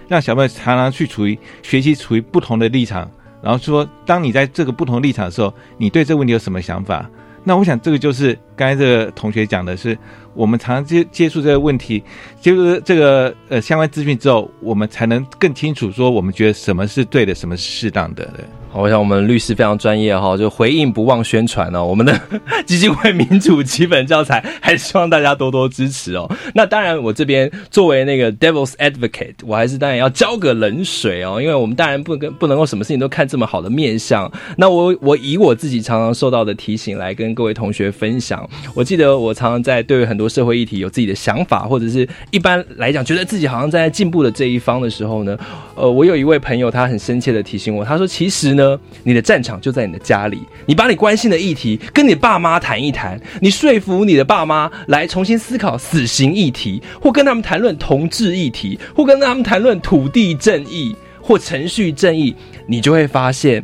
[0.08, 3.10] 让小朋友常常去处于学习处于不同的立场，
[3.42, 7.08] 然后说，当你在这个不同立场的时候，你对这个问题有什么想法？
[7.44, 9.96] 那我想，这个就是刚才这个同学讲的，是
[10.34, 12.02] 我们常常接接触这个问题，
[12.40, 18.24] 接触这个呃相关资讯之后，我们才能更清楚说，我们觉得什么是对的，什么是适当的。
[18.36, 21.82] 对我想我们律师非常专业哈，就回应不忘宣传哦。
[21.82, 22.20] 我们的
[22.66, 26.30] 基金会民主基本教材，还希望大家多多支持哦。
[26.54, 34.30] 那当然，我这边作为那个 Devil's Advocate，我还是当然要浇个冷水哦，因为我们当然不跟不能够什么事情都看这么好的面相。
[34.58, 38.45] 那我我以我自己常常受到的提醒来跟各位同学分享。
[38.74, 45.38] 我记得我常常在对很多社会议题有自己的想法，或者是一般来讲觉得自己好像在进步的这一方的时候呢，
[45.74, 48.78] 呃，我有一位朋友，他很深切的提醒我，他说其实呢。
[49.02, 62.34] 你的战场就在你的家里，你把你关心的议题跟你爸妈谈一谈，你说服你的爸妈来重新思考死刑议题，或跟他们谈论同志议题，或跟他们谈论土地正义或程序正义，
[62.66, 63.62] 你就会发现，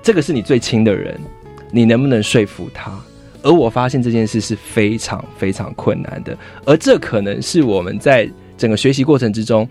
[0.00, 1.18] 这个是你最亲的人，
[1.72, 2.92] 你能不能说服他？
[3.44, 9.68] 而我发现这件事是非常非常困难的，而这可能是我们在整个学习过程之中，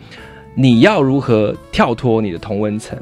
[0.55, 2.97] 你要如何跳脱你的同温层。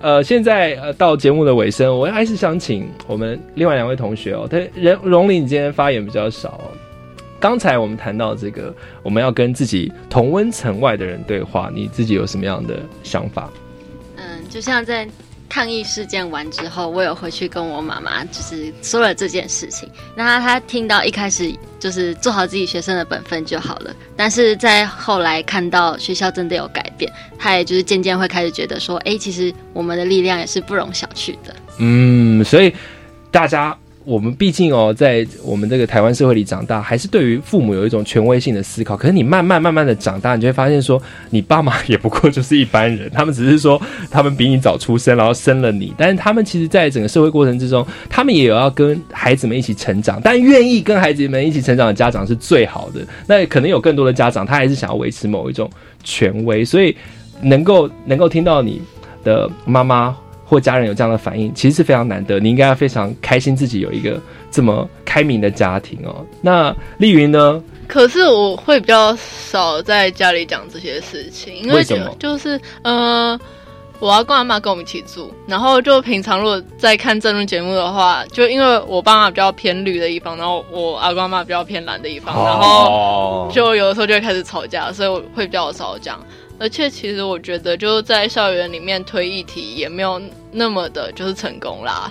[0.00, 6.60] 呃，现在呃到节目的尾声，我还是想请我们另外两位同学哦，他荣荣林你今天发言比较少。
[7.40, 13.50] 刚才我们谈到这个，我们要跟自己同温层外的人对话，你自己有什么样的想法？
[14.16, 15.08] 嗯，就像在。
[15.52, 19.86] 抗议事件完之后，我有回去跟我妈妈，就是说了这件事情。
[20.16, 31.54] 那她听到一开始就是做好自己学生的本分就好了，但是在后来看到学校真的有改变，她也就是渐渐会开始觉得说，哎，其实我们的力量也是不容小觑的。
[31.76, 32.74] 嗯，所以
[33.30, 38.96] 大家我们毕竟哦，在我们这个台湾社会里长大，还是对于父母有一种权威性的思考。
[38.96, 41.00] 可是你慢慢慢慢的长大，你就会发现说，
[41.30, 43.80] 你爸妈也不过就是一般人，他们只是说
[44.10, 50.20] 他们比你早出生，然后生了你，但是他们其实在整个社会过程之中，他们也有要跟孩子们一起成长。
[50.22, 53.00] 但愿意跟孩子们一起成长的家长是最好的。
[53.26, 55.70] 那可能有更多的家长，他还是想要维持某一种
[56.02, 56.96] 权威，所以
[57.42, 58.82] 能够能够听到你
[59.22, 60.16] 的妈妈。
[60.52, 62.38] 或家人有这样的反应，其实是非常难得。
[62.38, 66.22] 你应该要非常开心自己有一个这么开明的家庭哦。
[66.42, 67.62] 那丽云呢？
[67.88, 71.82] 可是我会比较少在家里讲这些事情，因为
[72.18, 73.40] 就是呃，
[73.98, 86.20] 我阿公阿妈跟我们一起住，然后就平常如果在看政论节目的话，就因为我爸妈比较偏绿的一方，然后我阿公阿妈比较偏蓝的一方，然后就有的时候就会开始吵架，所以我会比较少讲。
[86.62, 92.08] 而且其实我觉得，就是在校园里面推议题也没有那么的，就是成功啦。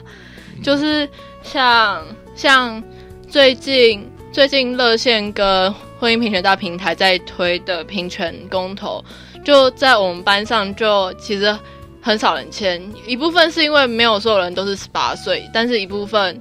[0.62, 1.08] 就是
[1.41, 2.84] 像像
[3.30, 9.02] 最近最近热线跟婚姻平权大平台在推的平权公投，
[9.41, 11.58] 就在我们班上就其实
[12.02, 12.84] 很少人签。
[13.08, 16.38] 一部分是因为没有所有人都是十八岁，但是一部分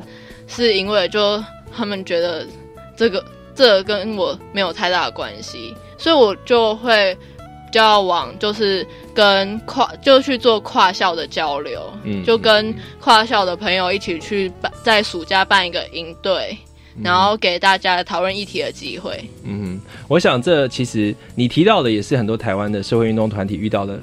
[0.48, 1.40] 是因为就
[1.72, 2.44] 他们觉得
[2.96, 7.16] 这个这跟我没有太大的关系，所以我就会。
[7.70, 16.56] 交往就是跟跨就去做跨校的交流，嗯，就跟跨校的朋友一起去办，在暑假办一个营队，
[17.02, 19.24] 然后给大家讨论议题的机会。
[19.44, 24.00] 嗯，我想这其实你提到的也是很多台湾的社会运动团体遇到的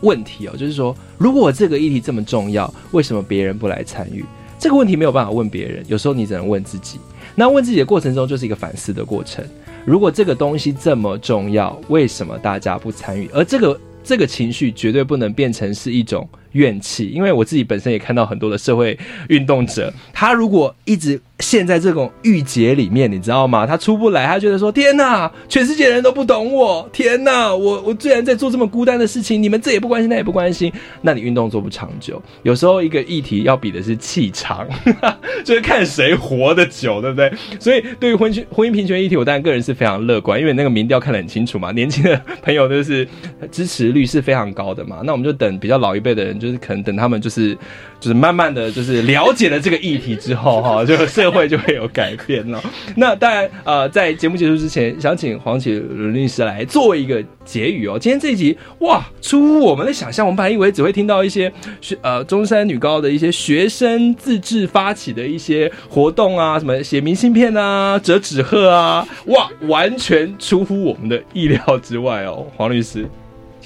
[0.00, 4.24] 问题哦，就是说，如果这个议题这么重要，为什么别人不来参与？
[4.58, 6.98] 这个问题没有办法问别人，有时候你只能问自己。
[7.36, 9.44] 那问自己的过程中，就是一个反思的过程。
[9.84, 13.28] 如果这个东西这么重要，为什么大家不参与？
[13.32, 21.20] 而这个这个情绪绝对不能变成是一种怨气，因为我自己本身也看到很多的社会运动者，他如果一直。
[21.40, 23.64] 陷在这种郁结里面，你知道吗？
[23.64, 26.90] 他出不来，他觉得说：“天哪，全世界人都不懂我！
[26.92, 32.20] 天哪，我我居然在做这么孤单的事情，你们这也不关心，那也不关心，那你运动做不长久。
[32.42, 34.66] 有时候一个议题要比的是气长，
[35.46, 37.32] 就是看谁活得久，对不对？
[37.60, 43.06] 所以对于婚姻婚姻平权议题，我当然个人是非常乐观，因为那个民调看得很清楚嘛，年轻的朋友就是
[43.52, 45.02] 支持率是非常高的嘛。
[45.04, 47.54] 那我们就等比较老一辈的人，就是可能等他们就是
[48.00, 52.62] 就是慢慢的就是了解了这个议题之后，哈， 就社会就会有改变了。
[52.96, 57.98] 那当然，呃，在节目结束之前，想请黄启伦律师来做一个结语哦。
[57.98, 72.46] 今天这一集，哇，出乎我们的想象，我们本来以为只会听到一些学呃中山女高的一些学生自治发起的一些活动啊，什么写明信片啊、折纸鹤啊，哇，完全出乎我们的意料之外哦。
[72.56, 73.06] 黄律师，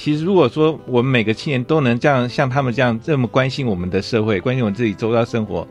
[0.03, 5.65] 其实如果说我们每个青年都能这样像他们这样这么关心我们的社会，关心我们自己周遭生活，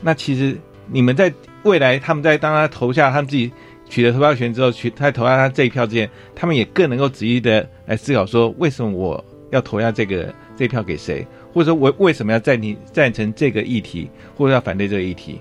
[0.00, 0.58] 那其实
[0.88, 1.32] 你们在。
[1.64, 3.52] 未来他们在当他投下他们自己
[3.88, 15.40] 取得投票权之后，取他投下他这一票之前，他们也更能够仔细的来思考说，为什么我要投下这个这票给谁，或者说我为什么要赞你赞成这个议题，或者要反对这个议题？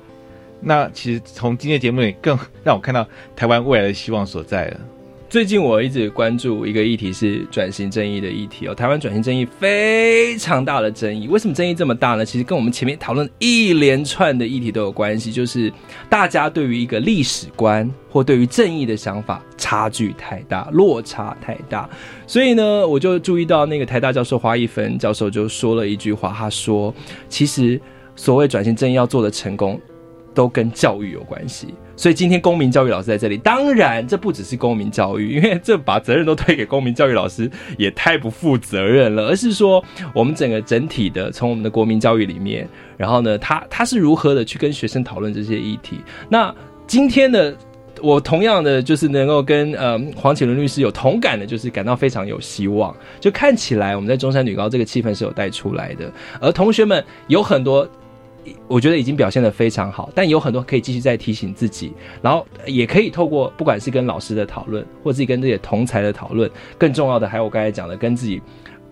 [0.59, 4.79] 那其实从今天节目里更让我看到台湾未来的希望所在了。
[5.29, 12.23] 最近我一直关注一个议题是转型正义的议题哦，台湾转型正义非常大的争议，为什么争议这么大呢？
[12.23, 15.71] 其实跟我们前面讨论一连串的议题都有关系，就是
[16.09, 21.89] 大家对于一个历史观或对于正义的想法差距太大，落差太大，
[22.25, 26.93] 所以呢，我就注意到那个台大教授华一芬教授就说了一句话，他说
[27.27, 27.79] ：“其实
[28.15, 29.77] 所谓转型正义要做的成功。”
[30.33, 33.35] 都跟教育有关系，所以今天公民教育老师在这里。
[33.37, 39.29] 当然，这不只是公民教育，因为这把责任都推给公民教育老师也太不负责任了。
[39.29, 39.83] 而是说，
[40.13, 45.99] 我们整个整体的从我们的国民教育里面，然后呢，他他是如何的去跟学生讨论这些议题？
[46.29, 46.53] 那
[46.85, 47.53] 今天的
[47.99, 52.95] 我同样的就是能够跟呃黄启伦律师有同感的，就是感到非常有希望。
[53.19, 57.89] 就看起来我们在中山女高这个气氛是有带出来的，而同学们有很多。
[58.67, 68.41] 我觉得已经表现的非常好，但有很多可以继续再提醒自己，然后也可以透过不管是跟老师的讨论，或自己跟这些同才的讨论，更重要的还有我刚才讲的跟自己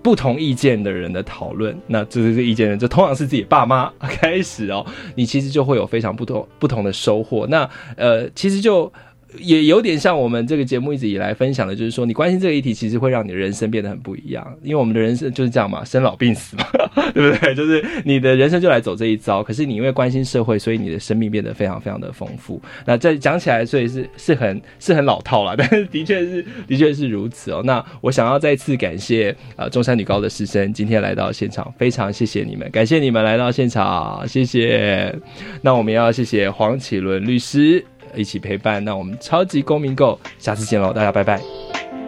[0.02, 1.76] 不同意见的人的讨论。
[1.88, 4.86] 那这这意见人，就通常是自己爸妈 开始哦，
[5.16, 7.48] 你其实就会有非常不同不同的收获。
[7.48, 8.92] 那呃，其实就
[9.40, 14.46] 也有点像我们这个节目一直以来分享的，就是说你关心这个议题，其实会让你的人生变得很不一样。
[14.64, 16.66] 因为我们的人生就是这样嘛，生老病死嘛，
[17.14, 17.56] 对不对？
[17.56, 19.44] 就是你的人生就来走这一遭。
[19.44, 22.62] 可是你因为关心社会，所以你的生命变得非常非常的丰富。
[22.86, 27.62] 那这讲起来，所以是是很是很老套了，但是的确是的确是如此哦。
[27.64, 35.14] 那我想要再次感谢呃中山女高的师生今天来到现场，非常谢谢你们，感谢你们来到现场，谢谢。
[35.62, 37.84] 那我们要谢谢黄启伦律师。
[38.16, 41.42] 一起陪伴，那我们超级公民购，下次见喽，大家拜拜。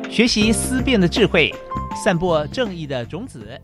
[0.10, 1.54] 学习思辨的智慧，
[2.04, 3.60] 散播正义的种子。